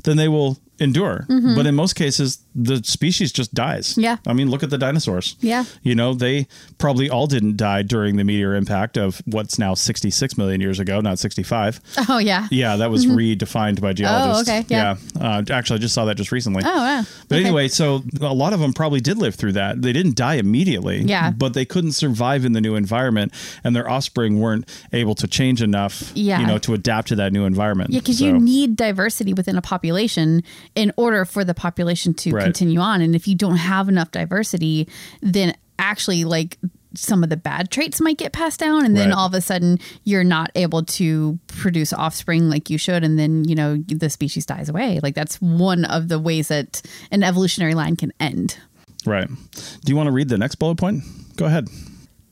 [0.05, 4.01] then they will endure but in most cases the species just dies Mm-hmm.
[4.01, 4.17] Yeah.
[4.27, 5.65] i mean look at the dinosaurs Yeah.
[5.83, 6.47] you know they
[6.79, 11.01] probably all didn't die during the meteor impact of what's now 66 million years ago
[11.01, 12.47] not 65 Oh yeah.
[12.51, 14.97] yeah that was redefined by geologists okay, yeah.
[15.21, 17.03] Uh, actually i just saw that just recently Oh wow.
[17.29, 17.45] but Okay.
[17.45, 19.83] anyway, so a lot of them probably did live through that.
[19.83, 21.03] They didn't die immediately.
[21.03, 21.31] Yeah.
[21.31, 25.61] But they couldn't survive in the new environment and their offspring weren't able to change
[25.61, 26.41] enough, Yeah.
[26.41, 27.91] you know, to adapt to that new environment.
[27.91, 30.43] Yeah, because So- you need diversity within a population
[30.77, 32.45] in order for the population to Right.
[32.45, 33.01] continue on.
[33.01, 34.87] And if you don't have enough diversity,
[35.21, 36.59] then actually, like
[36.95, 39.17] some of the bad traits might get passed down, and then Right.
[39.19, 43.45] all of a sudden you're not able to produce offspring like you should, and then
[43.45, 45.01] you know the species dies away.
[45.03, 48.57] Like that's one of the ways that an evolutionary line can end.
[49.05, 49.29] Right.
[49.29, 51.03] Do you want to read the next bullet point?
[51.37, 51.69] Go ahead.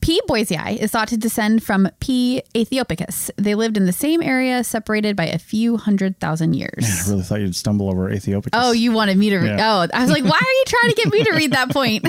[0.05, 0.21] P.
[0.29, 2.43] boisei is thought to descend from P.
[2.53, 3.31] aethiopicus.
[3.37, 6.85] They lived in the same area, separated by a few hundred thousand years.
[7.07, 8.49] I really thought you'd stumble over Aethiopicus.
[8.53, 9.57] Oh, you wanted me to read?
[9.57, 9.73] Yeah.
[9.83, 12.07] Oh, I was like, why are you trying to get me to read that point?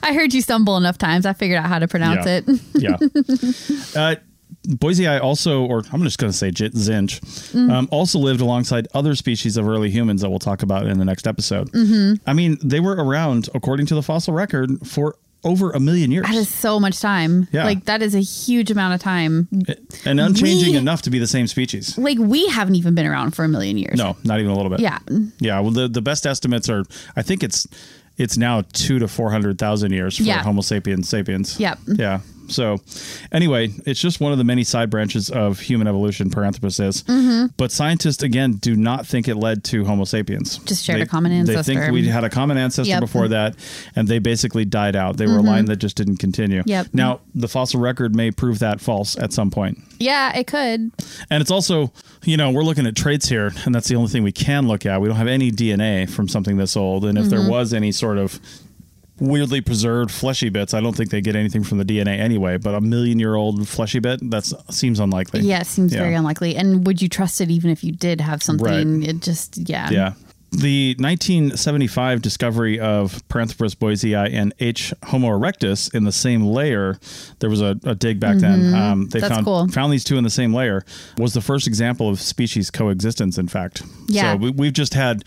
[0.04, 1.26] I heard you stumble enough times.
[1.26, 2.96] I figured out how to pronounce Yeah.
[3.02, 3.92] it.
[3.94, 3.96] yeah.
[4.00, 4.14] Uh,
[4.78, 7.18] Boise, I also, or I'm just going to say Zinj,
[7.52, 7.72] Mm.
[7.72, 11.04] um, also lived alongside other species of early humans that we'll talk about in the
[11.04, 11.72] next episode.
[11.72, 12.22] Mm-hmm.
[12.28, 16.26] I mean, they were around, according to the fossil record, for over a million years.
[16.26, 17.48] That is so much time.
[17.52, 17.64] Yeah.
[17.64, 19.48] Like that is a huge amount of time.
[20.04, 21.98] and unchanging We- enough to be the same species.
[21.98, 23.96] Like we haven't even been around for a million years.
[23.98, 24.80] No, not even a little bit.
[24.80, 24.98] Yeah.
[25.40, 25.58] Yeah.
[25.60, 26.84] Well, the, the best estimates are,
[27.16, 27.66] I think it's,
[28.18, 30.42] it's now two to 400,000 years for Yeah.
[30.42, 31.58] Homo sapiens sapiens.
[31.58, 31.78] Yep.
[31.96, 32.20] Yeah.
[32.52, 32.78] So,
[33.32, 37.02] anyway, it's just one of the many side branches of human evolution, Paranthropus is.
[37.04, 37.46] Mm-hmm.
[37.56, 40.58] But scientists, again, do not think it led to Homo sapiens.
[40.58, 41.62] Just shared They- a common ancestor.
[41.74, 43.00] They think we had a common ancestor Yep.
[43.00, 43.56] before that,
[43.96, 45.16] and they basically died out.
[45.16, 46.60] They were a line that just didn't continue.
[46.60, 46.68] Mm-hmm.
[46.68, 46.86] Yep.
[46.92, 49.78] Now, the fossil record may prove that false at some point.
[49.98, 50.90] Yeah, it could.
[51.30, 51.92] And it's also,
[52.24, 54.84] you know, we're looking at traits here, and that's the only thing we can look
[54.86, 55.00] at.
[55.00, 57.04] We don't have any DNA from something this old.
[57.04, 57.30] And if Mm-hmm.
[57.42, 58.40] there was any sort of
[59.22, 62.56] weirdly preserved fleshy bits, I don't think they get anything from the DNA anyway.
[62.58, 65.40] But a million year old fleshy bit, that seems unlikely.
[65.40, 66.00] Yeah, it seems Yeah.
[66.00, 66.56] very unlikely.
[66.56, 69.00] And would you trust it even if you did have something?
[69.00, 69.08] Right.
[69.10, 69.90] It just yeah.
[69.90, 70.12] Yeah.
[70.54, 74.92] The 1975 discovery of Paranthropus boisei and H.
[75.04, 76.98] Homo erectus in the same layer,
[77.38, 78.74] there was a, a dig back then.
[78.74, 79.18] Um, they Mm-hmm.
[79.20, 79.68] That's found cool.
[79.68, 80.84] found these two in the same layer.
[81.16, 83.38] Was the first example of species coexistence.
[83.38, 84.32] In fact, Yeah.
[84.32, 85.24] So we, we've just had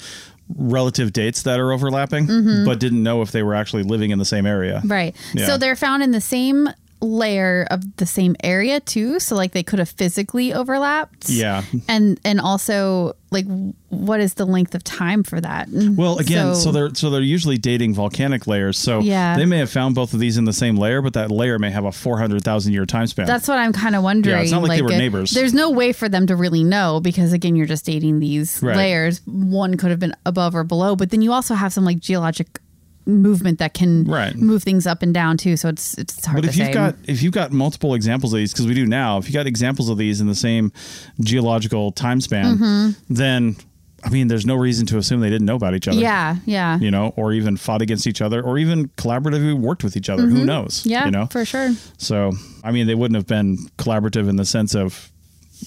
[0.55, 4.25] relative dates that are overlapping, but didn't know if they were actually living in the
[4.25, 4.77] same area.
[4.77, 4.91] Mm-hmm.
[4.91, 5.15] Right.
[5.33, 5.47] Yeah.
[5.47, 6.69] So they're found in the same
[7.05, 9.19] layer of the same area too.
[9.19, 11.29] So like they could have physically overlapped.
[11.29, 11.63] Yeah.
[11.87, 13.45] And and also like
[13.89, 15.67] what is the length of time for that?
[15.71, 18.77] Well, again, so, they're so they're usually dating volcanic layers.
[18.77, 19.37] So Yeah.
[19.37, 21.71] they may have found both of these in the same layer, but that layer may
[21.71, 23.25] have a 400,000 year time span.
[23.25, 24.35] That's what I'm kind of wondering.
[24.35, 25.31] Yeah, it's not like they were uh, neighbors.
[25.31, 28.75] There's no way for them to really know because again, you're just dating these Right.
[28.77, 29.21] layers.
[29.25, 32.59] One could have been above or below, but then you also have some like geologic
[33.05, 34.35] movement that can Right.
[34.35, 35.57] move things up and down too.
[35.57, 36.73] So it's it's hard But to if you've say.
[36.73, 39.47] got if you've got multiple examples of these, because we do now, if you got
[39.47, 40.71] examples of these in the same
[41.21, 43.13] geological time span, Mm-hmm.
[43.13, 43.55] then
[44.03, 45.99] I mean, there's no reason to assume they didn't know about each other.
[45.99, 46.77] yeah, yeah.
[46.77, 50.27] You know, or even fought against each other, or even collaboratively worked with each other.
[50.27, 50.81] Who knows?
[50.81, 50.89] Mm-hmm.
[50.89, 51.25] Yeah, You know.
[51.31, 51.71] for sure.
[51.97, 55.11] So, I mean, they wouldn't have been collaborative in the sense of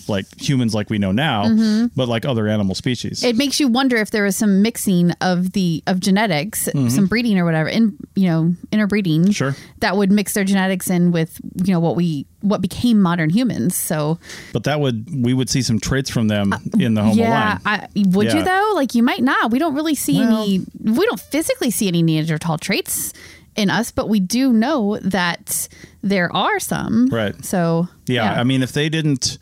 [0.09, 1.49] like humans like we know now,
[1.97, 3.21] but like other animal species.
[3.21, 3.29] Mm-hmm.
[3.31, 7.39] it makes you wonder if there was some mixing of the of genetics, some breeding
[7.39, 9.31] or whatever, in you know interbreeding, Mm-hmm.
[9.33, 9.57] Sure.
[9.79, 13.75] that would mix their genetics in with you know what we what became modern humans.
[13.77, 14.19] So
[14.53, 17.31] but that would we would see some traits from them in the Homo Uh, yeah,
[17.31, 17.61] line.
[17.65, 18.37] I, would Yeah.
[18.39, 18.73] you though?
[18.75, 19.51] Like you might not.
[19.51, 20.61] We don't really see Well- any.
[20.83, 23.13] We don't physically see any Neanderthal traits
[23.57, 25.69] in us, but we do know that
[26.03, 27.09] there are some.
[27.09, 27.35] Right.
[27.45, 29.39] So Yeah, I mean, if they didn't,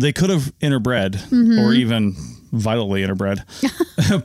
[0.00, 1.58] they could have interbred Mm-hmm.
[1.58, 2.14] or even
[2.52, 3.38] violently interbred,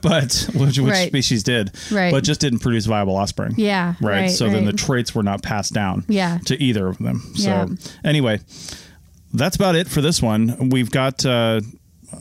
[0.02, 1.08] but which, which Right.
[1.08, 2.10] species did, Right.
[2.10, 3.54] but just didn't produce viable offspring.
[3.56, 4.22] Yeah, right.
[4.22, 6.04] right, so then the traits were not passed down.
[6.08, 6.38] Yeah.
[6.46, 7.22] to either of them.
[7.34, 7.66] Yeah.
[7.66, 8.40] So anyway,
[9.32, 10.70] that's about it for this one.
[10.70, 11.24] We've got.
[11.24, 11.60] Uh,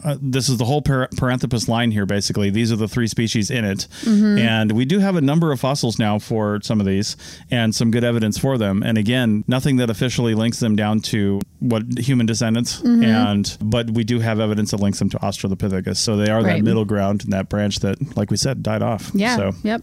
[0.04, 2.50] uh, this is the whole par- Paranthropus line here, basically.
[2.50, 3.88] These are the three species in it.
[4.02, 4.38] Mm-hmm.
[4.39, 7.15] And we do have a number of fossils now for some of these
[7.52, 8.84] and some good evidence for them.
[8.84, 12.82] And again, nothing that officially links them down to what human descendants.
[12.82, 13.04] Mm-hmm.
[13.04, 15.98] And but we do have evidence that links them to Australopithecus.
[15.98, 19.12] So they are that middle ground in that branch that, like we said, died off.
[19.13, 19.36] yeah.
[19.38, 19.82] So Yep.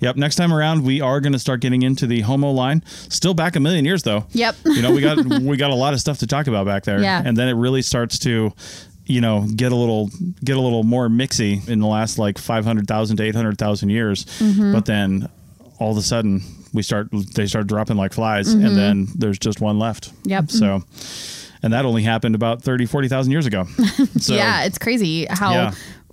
[0.00, 0.16] Yep.
[0.16, 2.82] Next time around, we are going to start getting into the Homo line.
[2.86, 4.26] Still back a million years though.
[4.32, 4.56] Yep.
[4.66, 7.00] You know, we got we got a lot of stuff to talk about back there.
[7.00, 7.22] Yeah.
[7.24, 8.52] And then it really starts to,
[9.08, 10.10] you know, get a little
[10.44, 13.58] get a little more mixy in the last like five hundred thousand to eight hundred
[13.58, 14.24] thousand years.
[14.38, 14.72] Mm-hmm.
[14.72, 15.28] But then
[15.80, 16.42] all of a sudden
[16.72, 20.12] we start they start dropping like flies, and then there's just one left.
[20.14, 20.28] Mm-hmm.
[20.30, 20.50] Yep.
[20.50, 20.82] So.
[21.60, 23.64] And that only happened about 30, 40,000 years ago.
[24.20, 25.72] So, yeah, it's crazy how Yeah.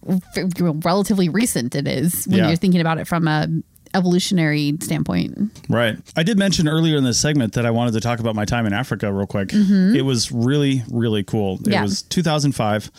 [0.10, 0.50] f-
[0.84, 2.48] relatively recent it is when Yeah.
[2.48, 3.48] you're thinking about it from a
[3.96, 5.38] evolutionary standpoint.
[5.70, 5.98] Right.
[6.16, 8.66] I did mention earlier in this segment that I wanted to talk about my time
[8.66, 9.52] in Africa real quick.
[9.54, 11.56] It was really, really cool.
[11.56, 11.72] It Mm-hmm.
[11.72, 11.82] Yeah.
[11.84, 12.92] was 2005.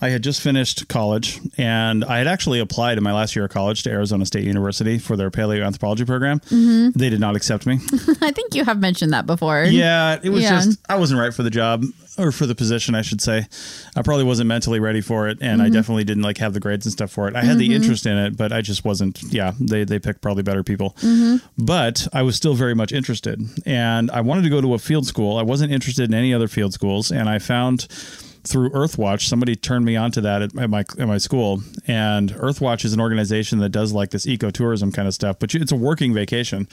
[0.00, 3.50] I had just finished college and I had actually applied in my last year of
[3.52, 6.40] college to Arizona State University for their paleoanthropology program.
[6.40, 6.90] Mm-hmm.
[6.98, 7.78] They did not accept me.
[8.20, 9.64] I think you have mentioned that before.
[9.64, 10.56] yeah, it was Yeah.
[10.60, 11.84] just, I wasn't right for the job
[12.18, 13.46] or for the position, I should say.
[13.96, 15.74] I probably wasn't mentally ready for it and I Mm-hmm.
[15.74, 17.34] definitely didn't like have the grades and stuff for it.
[17.36, 20.42] I had the interest in it, but I just wasn't, yeah, they, they picked probably
[20.42, 20.90] better people.
[21.00, 21.36] Mm-hmm.
[21.64, 25.06] But I was still very much interested and I wanted to go to a field
[25.06, 25.38] school.
[25.38, 27.86] I wasn't interested in any other field schools and I found
[28.46, 31.62] through Earthwatch, somebody turned me on to that at, my at my school.
[31.86, 35.60] And Earthwatch is an organization that does like this ecotourism kind of stuff, but you,
[35.60, 36.68] it's a working vacation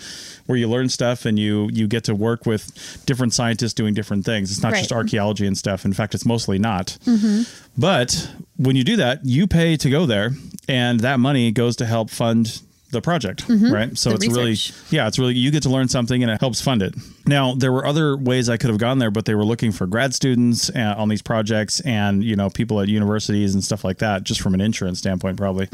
[0.45, 4.25] where you learn stuff and you you get to work with different scientists doing different
[4.25, 4.51] things.
[4.51, 5.85] It's not just archaeology and stuff.
[5.85, 6.97] In fact, it's mostly not.
[7.05, 7.43] Mm-hmm.
[7.77, 10.31] But when you do that, you pay to go there,
[10.67, 13.71] and that money goes to help fund the project, mm-hmm.
[13.73, 13.97] right?
[13.97, 14.37] So The it's research.
[14.37, 16.93] really yeah, it's really you get to learn something and it helps fund it.
[17.31, 19.87] Now there were other ways I could have gone there, but they were looking for
[19.87, 23.99] grad students uh, on these projects and you know people at universities and stuff like
[23.99, 25.67] that, just from an insurance standpoint, probably.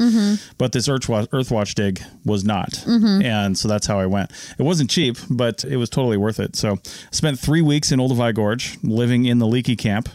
[0.56, 2.84] But this Earthwatch, Earthwatch dig was not,
[3.22, 4.30] and so that's how I went.
[4.58, 6.54] It wasn't cheap, but it was totally worth it.
[6.56, 6.78] So I
[7.10, 10.08] spent three weeks in Olduvai Gorge, living in the Leakey Camp,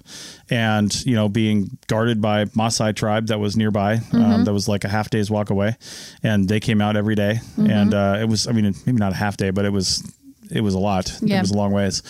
[0.50, 4.00] and you know being guarded by Maasai tribe that was nearby.
[4.14, 5.76] Um, that was like a half day's walk away,
[6.24, 7.42] and they came out every day.
[7.58, 10.02] and uh, it was I mean maybe not a half day, but it was
[10.54, 11.18] it was a lot.
[11.22, 11.38] Yeah.
[11.38, 12.02] It was a long ways.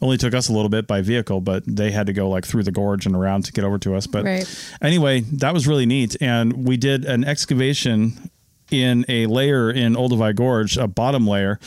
[0.00, 2.62] Only took us a little bit by vehicle, but they had to go like through
[2.62, 4.06] the gorge and around to get over to us.
[4.06, 4.46] But Right.
[4.80, 8.30] anyway, that was really neat, and we did an excavation
[8.70, 11.58] in a layer in Olduvai Gorge, a bottom layer.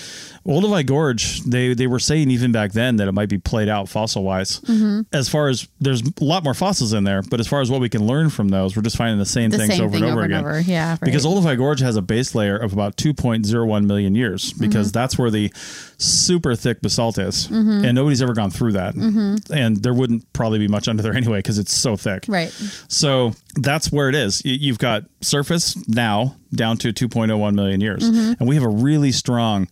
[0.46, 3.88] Olduvai Gorge, they they were saying even back then that it might be played out
[3.90, 4.60] fossil wise.
[4.62, 5.02] Mm-hmm.
[5.14, 7.80] As far as there's a lot more fossils in there, but as far as what
[7.80, 10.04] we can learn from those, we're just finding the same The things same over thing
[10.04, 10.46] and over over and again.
[10.46, 10.60] over.
[10.60, 11.02] Yeah, right.
[11.02, 15.00] Because Olduvai Gorge has a base layer of about 2.01 million years, because Mm-hmm.
[15.00, 15.52] that's where the
[15.98, 20.68] super thick basalt is, and nobody's ever gone through that, and there wouldn't probably be
[20.68, 22.26] much under there anyway because it's so thick.
[22.28, 22.50] Right.
[22.88, 24.42] So that's where it is.
[24.46, 28.34] You've got surface now down to 2.01 million years, Mm-hmm.
[28.40, 29.68] and we have a really strong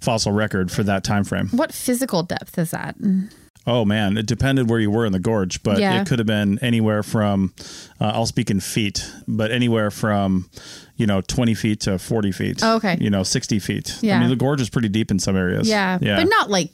[0.00, 1.48] fossil record for that time frame.
[1.48, 2.96] What physical depth is that?
[3.66, 6.00] Oh man, it depended where you were in the gorge, but Yeah.
[6.02, 7.54] it could have been anywhere from
[8.00, 10.50] uh, I'll speak in feet, but anywhere from
[10.96, 12.60] you know 20 feet to 40 feet.
[12.62, 12.98] Oh, okay.
[13.00, 13.98] You know 60 feet.
[14.02, 14.20] I Yeah.
[14.20, 15.66] mean the gorge is pretty deep in some areas.
[15.68, 16.16] Yeah, Yeah.
[16.16, 16.70] but not like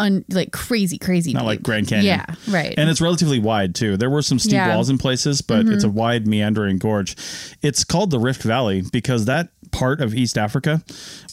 [0.00, 1.32] un, like crazy, crazy.
[1.32, 1.62] Not like.
[1.62, 2.06] Grand Canyon.
[2.06, 2.74] Yeah, right.
[2.76, 3.96] And it's relatively wide too.
[3.96, 4.66] There were some steep Yeah.
[4.68, 4.74] Mm-hmm.
[4.76, 7.16] walls in places, but it's a wide meandering gorge.
[7.62, 10.82] It's called the Rift Valley because that part of East Africa,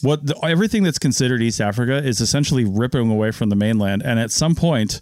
[0.02, 4.20] what the, everything that's considered East Africa is essentially ripping away from the mainland, and
[4.20, 5.00] at some point,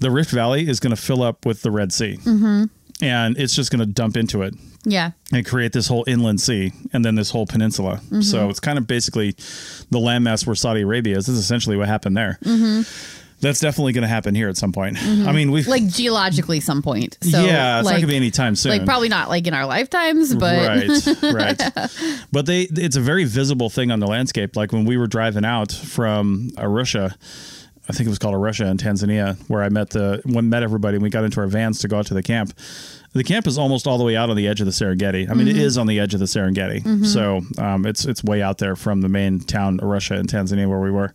[0.00, 2.64] the Rift Valley is going to fill up with the Red Sea, Mm-hmm.
[3.02, 4.54] And it's just going to dump into it
[4.84, 7.96] yeah, and create this whole inland sea and then this whole peninsula.
[8.04, 8.20] Mm-hmm.
[8.20, 9.32] So it's kind of basically
[9.90, 11.26] the landmass where Saudi Arabia is.
[11.26, 12.38] This is essentially what happened there.
[13.40, 14.96] That's definitely going to happen here at some point.
[15.02, 15.70] I mean, we've Mm-hmm.
[15.70, 17.18] like geologically, some point.
[17.20, 18.72] So yeah, it's like, not gonna be anytime soon.
[18.72, 22.26] Like probably not like in our lifetimes, but right, right.
[22.32, 24.56] But they, it's a very visible thing on the landscape.
[24.56, 27.14] Like when we were driving out from Arusha,
[27.88, 30.96] I think it was called Arusha in Tanzania, where I met the when met everybody.
[30.96, 32.52] and We got into our vans to go out to the camp.
[33.12, 35.30] The camp is almost all the way out on the edge of the Serengeti.
[35.30, 38.42] I mean, it is on the edge of the Serengeti, so um, it's it's way
[38.42, 41.12] out there from the main town, Arusha in Tanzania, where we were,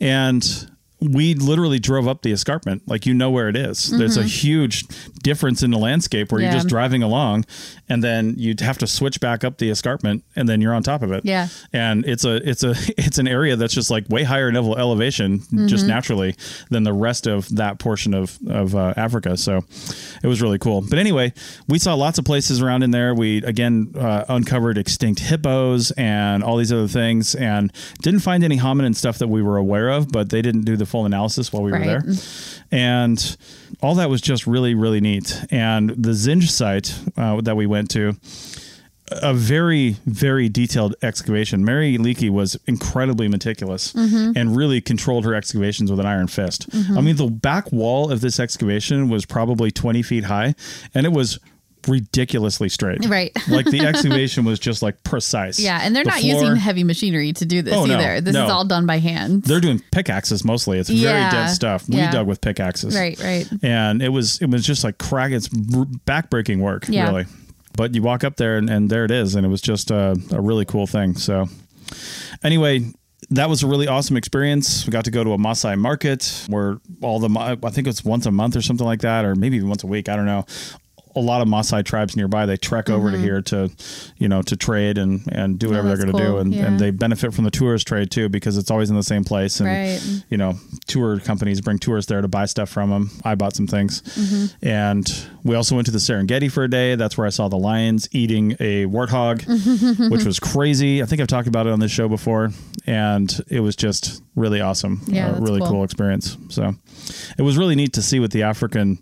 [0.00, 0.70] and
[1.02, 3.90] we literally drove up the escarpment like you know where it is.
[3.90, 4.86] There's a huge
[5.22, 7.44] difference in the landscape where you're just driving along
[7.88, 11.02] and then you'd have to switch back up the escarpment and then you're on top
[11.02, 11.24] of it.
[11.24, 11.48] Yeah.
[11.72, 15.42] And it's a it's a it's an area that's just like way higher level elevation
[15.66, 16.36] just naturally
[16.70, 19.36] than the rest of that portion of of uh, Africa.
[19.36, 19.62] So
[20.22, 20.82] it was really cool.
[20.82, 21.32] But anyway,
[21.68, 23.14] we saw lots of places around in there.
[23.14, 28.58] We again uh, uncovered extinct hippos and all these other things and didn't find any
[28.58, 31.62] hominin stuff that we were aware of, but they didn't do the full analysis while
[31.64, 32.02] we were there.
[32.70, 33.36] And
[33.82, 35.44] all that was just really, really neat.
[35.50, 38.14] And the Zinj site uh, that we went to,
[39.10, 41.64] a very, very detailed excavation.
[41.64, 43.92] Mary Leakey was incredibly meticulous
[44.38, 46.66] and really controlled her excavations with an iron fist.
[46.96, 50.54] I mean, the back wall of this excavation was probably 20 feet high,
[50.94, 51.38] and it was
[51.88, 53.04] ridiculously straight.
[53.06, 53.30] Right.
[53.48, 55.58] like the excavation was just like precise.
[55.58, 58.20] Yeah, and they're The not floor- using heavy machinery to do this Oh, no, either.
[58.20, 58.44] This no.
[58.44, 59.44] is all done by hand.
[59.44, 60.78] They're doing pickaxes mostly.
[60.78, 61.88] It's very Yeah, dead stuff.
[61.88, 62.10] We yeah.
[62.10, 62.94] dug with pickaxes.
[62.96, 63.46] Right, right.
[63.62, 65.32] And it was it was just like crack.
[65.32, 67.06] It's backbreaking work, Yeah.
[67.08, 67.26] really.
[67.76, 70.14] But you walk up there and, and there it is, and it was just a,
[70.30, 71.14] a really cool thing.
[71.16, 71.48] So,
[72.44, 72.84] anyway,
[73.30, 74.84] that was a really awesome experience.
[74.86, 77.30] We got to go to a Maasai market where all the
[77.62, 79.86] I think it's once a month or something like that, or maybe even once a
[79.86, 80.08] week.
[80.10, 80.44] I don't know.
[81.14, 83.70] A lot of Maasai tribes nearby they trek over to here to,
[84.18, 86.10] you know, to trade and and do whatever they're Mm-hmm.
[86.10, 86.66] going to do, and, Yeah.
[86.66, 89.60] and they benefit from the tourist trade too because it's always in the same place,
[89.60, 90.00] and Right.
[90.30, 90.54] you know,
[90.86, 93.10] tour companies bring tourists there to buy stuff from them.
[93.24, 94.00] I bought some things.
[94.02, 94.66] Mm-hmm.
[94.66, 96.94] And we also went to the Serengeti for a day.
[96.94, 99.42] That's where I saw the lions eating a warthog,
[100.10, 101.02] which was crazy.
[101.02, 102.50] I think I've talked about it on this show before.
[102.86, 105.02] And it was just really awesome.
[105.06, 105.68] Yeah, that's really cool.
[105.68, 106.36] cool experience.
[106.48, 106.74] So
[107.38, 108.98] it was really neat to see what the African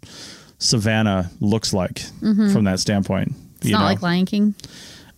[0.60, 3.30] savannah looks like from that standpoint.
[3.32, 3.58] Mm-hmm.
[3.62, 4.54] It's not like Lion King.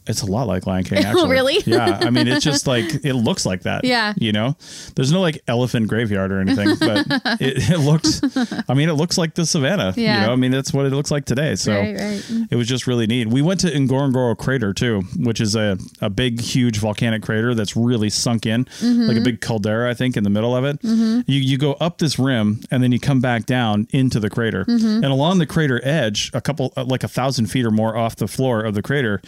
[0.07, 1.31] It's a lot like Lion King, actually.
[1.31, 1.59] Really?
[1.65, 1.99] Yeah.
[2.03, 3.85] I mean, it's just like it looks like that.
[3.85, 4.15] Yeah.
[4.17, 4.57] You know,
[4.97, 7.07] there's no like elephant graveyard or anything, but
[7.41, 8.21] it, it looked.
[8.69, 9.95] I mean, it looks like the savannah.
[9.97, 10.21] Yeah.
[10.23, 11.55] You know, I mean, that's what it looks like today.
[11.55, 12.23] So Right, right.
[12.51, 13.29] it was just really neat.
[13.29, 17.77] We went to Ngorongoro Crater too, which is a a big, huge volcanic crater that's
[17.77, 19.03] really sunk in, Mm-hmm.
[19.09, 20.79] like a big caldera, I think, in the middle of it.
[20.83, 24.65] You you go up this rim and then you come back down into the crater,
[24.65, 25.05] Mm-hmm.
[25.05, 28.17] and along the crater edge, a couple uh, like a thousand feet or more off
[28.17, 29.21] the floor of the crater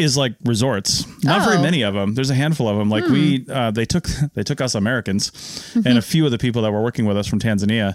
[0.00, 1.04] is like resorts.
[1.22, 1.62] Not very Oh.
[1.62, 2.14] many of them.
[2.14, 2.88] There's a handful of them.
[2.90, 5.30] Like we, uh, they took they took us Americans
[5.74, 7.94] and a few of the people that were working with us from Tanzania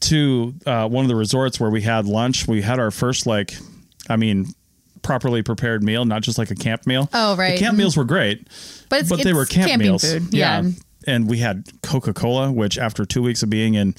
[0.00, 2.46] to uh, one of the resorts where we had lunch.
[2.48, 3.54] We had our first like,
[4.08, 4.46] I mean,
[5.02, 7.08] properly prepared meal, not just like a camp meal.
[7.12, 7.52] Oh, right.
[7.58, 8.46] The camp meals were great,
[8.88, 10.02] But it's- they were camp meals.
[10.04, 10.32] food.
[10.32, 10.62] Yeah.
[11.06, 13.94] And we had Coca Cola, which after two weeks of being in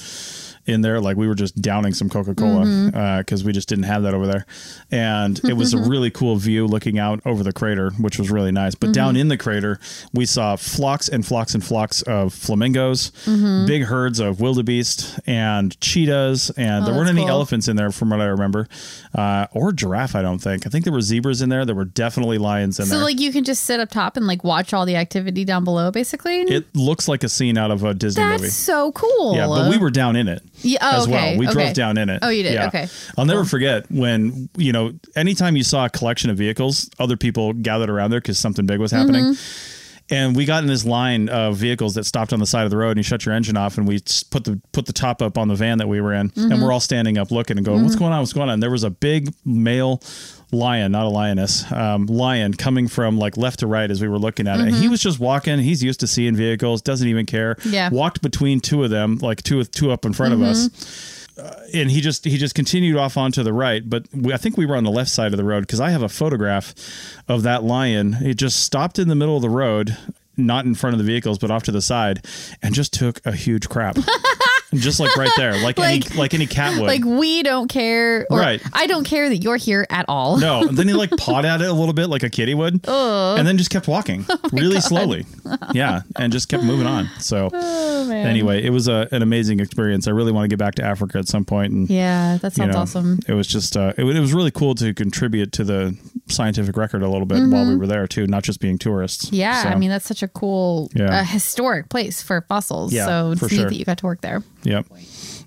[0.65, 3.17] in there, like we were just downing some Coca Cola Mm-hmm.
[3.19, 4.45] because we just didn't have that over there.
[4.91, 8.51] And it was a really cool view looking out over the crater, which was really
[8.51, 8.75] nice.
[8.75, 9.21] But down Mm-hmm.
[9.21, 9.79] in the crater,
[10.13, 13.65] we saw flocks and flocks and flocks of flamingos, Mm-hmm.
[13.65, 17.29] big herds of wildebeest and cheetahs, and there weren't Oh, any cool.
[17.29, 18.67] elephants in there from what I remember,
[19.15, 20.15] uh, or giraffe.
[20.15, 20.65] I don't think.
[20.67, 21.65] I think there were zebras in there.
[21.65, 22.99] There were definitely lions in So there.
[22.99, 25.63] So, like you can just sit up top and like watch all the activity down
[25.63, 26.41] below, basically.
[26.41, 28.51] it looks like a scene out of a Disney That's movie.
[28.51, 29.35] so cool.
[29.35, 31.19] Yeah, but we were down in it Yeah, oh, as well.
[31.19, 31.53] okay, We okay.
[31.53, 32.19] drove down in it.
[32.21, 32.53] Oh, you did?
[32.53, 32.67] Yeah.
[32.67, 32.87] Okay.
[33.17, 37.53] I'll never forget when, you know, anytime you saw a collection of vehicles, other people
[37.53, 39.23] gathered around there because something big was happening.
[39.25, 39.80] Mm-hmm.
[40.11, 42.77] And we got in this line of vehicles that stopped on the side of the
[42.77, 43.99] road and you shut your engine off and we
[44.29, 46.51] put the put the top up on the van that we were in Mm-hmm.
[46.51, 48.19] and we're all standing up looking and going, What's going on?
[48.19, 48.55] What's going on?
[48.55, 50.01] And there was a big male
[50.51, 54.19] lion, not a lioness, um, lion coming from like left to right as we were
[54.19, 54.67] looking at it.
[54.67, 55.59] And he was just walking.
[55.59, 57.55] He's used to seeing vehicles, doesn't even care.
[57.55, 57.73] Mm-hmm.
[57.73, 57.89] Yeah.
[57.89, 61.89] Walked between two of them, like two two up in front of us Uh, and
[61.89, 64.75] he just he just continued off onto the right but we, i think we were
[64.75, 66.73] on the left side of the road because i have a photograph
[67.27, 68.15] of that lion.
[68.21, 69.97] It just stopped in the middle of the road
[70.37, 72.25] not in front of the vehicles but off to the side
[72.61, 73.95] and just took a huge crap
[74.73, 78.25] just like right there like, Like- any like any cat would like we don't care.
[78.29, 78.61] Or Right.
[78.73, 80.37] I don't care that you're here at all.
[80.37, 82.85] no and then he like pawed at it a little bit like a kitty would
[82.87, 85.25] and then just kept walking Oh really slowly
[85.73, 90.07] yeah and just kept moving on so Oh, anyway it was a, an amazing experience
[90.07, 92.63] i really want to get back to africa at some point and Yeah, that you
[92.63, 93.19] sounds know, awesome.
[93.27, 95.97] It was just uh, it, it was really cool to contribute to the
[96.27, 99.25] scientific record a little bit while we were there too, not just being tourists.
[99.25, 99.35] Mm-hmm.
[99.35, 101.19] Yeah, So, I mean that's such a cool, Yeah.
[101.21, 102.93] uh, historic place for fossils.
[102.93, 103.69] Yeah, so it's neat sure.
[103.69, 104.43] that you got to work there.
[104.63, 104.85] Yep.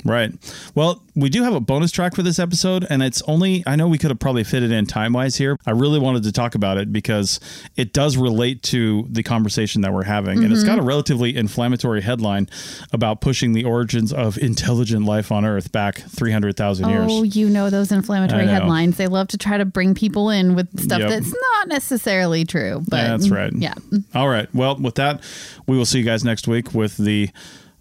[0.04, 0.32] Right.
[0.74, 3.88] Well, we do have a bonus track for this episode, and it's only, I know
[3.88, 5.56] we could have probably fit it in time wise here.
[5.64, 7.40] I really wanted to talk about it because
[7.76, 10.44] it does relate to the conversation that we're having.
[10.44, 10.76] And it's mm-hmm.
[10.76, 12.48] got a relatively inflammatory headline
[12.92, 17.06] about pushing the origins of intelligent life on Earth back 300,000 years.
[17.08, 18.52] Oh, you know those inflammatory know.
[18.52, 18.98] headlines.
[18.98, 21.08] They love to try to bring people in with stuff Yep.
[21.08, 22.82] that's not necessarily true.
[22.88, 23.52] But Yeah, that's right.
[23.54, 23.74] Yeah.
[24.14, 24.54] All right.
[24.54, 25.22] Well, with that,
[25.66, 27.30] we will see you guys next week with the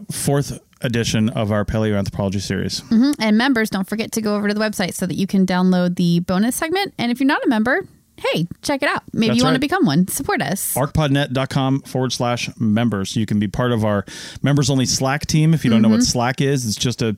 [0.10, 2.82] fourth edition of our paleoanthropology series.
[2.90, 3.16] Mhm.
[3.20, 5.96] And members, don't forget to go over to the website so that you can download
[5.96, 6.94] the bonus segment.
[6.98, 7.88] And if you're not a member,
[8.18, 9.04] hey, check it out.
[9.12, 9.58] Maybe That's you want right.
[9.58, 10.08] to become one.
[10.08, 10.74] Support us.
[10.76, 13.16] archpodnet.com forward slash members.
[13.16, 14.06] You can be part of our
[14.42, 15.54] members only Slack team.
[15.54, 16.04] If you don't know what mm-hmm.
[16.04, 17.18] Slack is, it's just a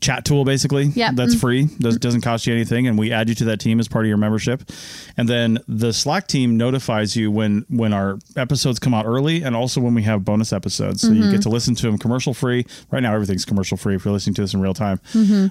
[0.00, 0.84] chat tool basically.
[0.86, 1.10] Yeah.
[1.12, 1.40] That's mm-hmm.
[1.40, 1.68] free.
[1.78, 2.86] Does, doesn't cost you anything.
[2.86, 4.70] And we add you to that team as part of your membership.
[5.16, 9.56] And then the Slack team notifies you when, when our episodes come out early and
[9.56, 11.00] also when we have bonus episodes.
[11.02, 11.32] So you mm-hmm.
[11.32, 12.66] get to listen to them commercial free.
[12.90, 15.00] Right now, everything's commercial free if you're listening to this in real time.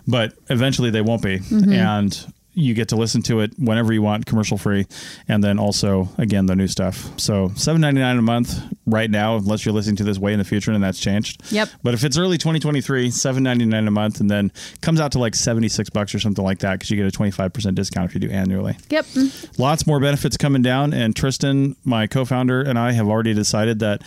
[0.07, 1.39] But eventually they won't be.
[1.75, 4.87] And you get to listen to it whenever you want, commercial free,
[5.27, 7.09] and then also again the new stuff.
[7.19, 10.39] So seven ninety nine a month right now, unless you're listening to this way in
[10.39, 11.41] the future and that's changed.
[11.51, 11.69] Yep.
[11.83, 14.51] But if it's early 2023, seven ninety nine a month, and then
[14.81, 17.11] comes out to like seventy six bucks or something like that because you get a
[17.11, 18.77] twenty five percent discount if you do annually.
[18.89, 19.05] Yep.
[19.05, 19.61] Mm-hmm.
[19.61, 24.01] Lots more benefits coming down, and Tristan, my co-founder, and I have already decided that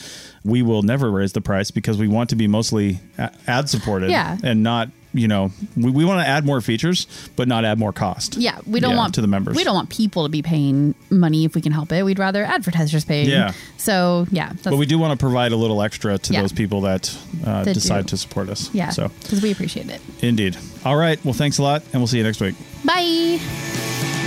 [0.45, 3.01] we will never raise the price because we want to be mostly
[3.47, 4.39] ad supported, Yeah.
[4.43, 4.89] and not.
[5.15, 8.37] You know, we, we want to add more features, but not add more cost.
[8.37, 9.57] Yeah, we don't Yeah, want to the members.
[9.57, 12.03] We don't want people to be paying money if we can help it.
[12.05, 13.25] We'd rather advertisers pay.
[13.25, 13.53] Yeah.
[13.79, 16.43] So yeah, that's, But we do want to provide a little extra to Yeah.
[16.43, 18.11] those people that uh, That decide do.
[18.11, 18.69] to support us.
[18.75, 20.01] yeah, So, because we appreciate it.
[20.21, 20.57] indeed.
[20.85, 21.23] All right.
[21.25, 22.55] Well, thanks a lot, and we'll see you next week.
[22.85, 24.18] Bye.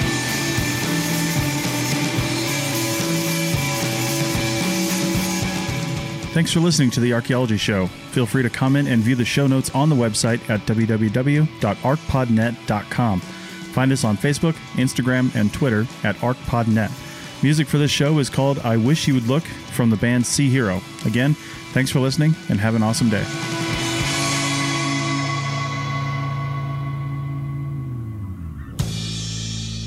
[6.34, 7.88] Thanks for listening to The Archaeology Show.
[7.88, 13.20] Feel free to comment and view the show notes on the website at www.archpodnet.com.
[13.20, 17.44] Find us on Facebook, Instagram, and Twitter at ArchPodNet.
[17.44, 20.50] Music for this show is called I Wish You Would Look from the band Sea
[20.50, 20.82] Hero.
[21.06, 21.34] Again,
[21.74, 23.26] thanks for listening and have an awesome day.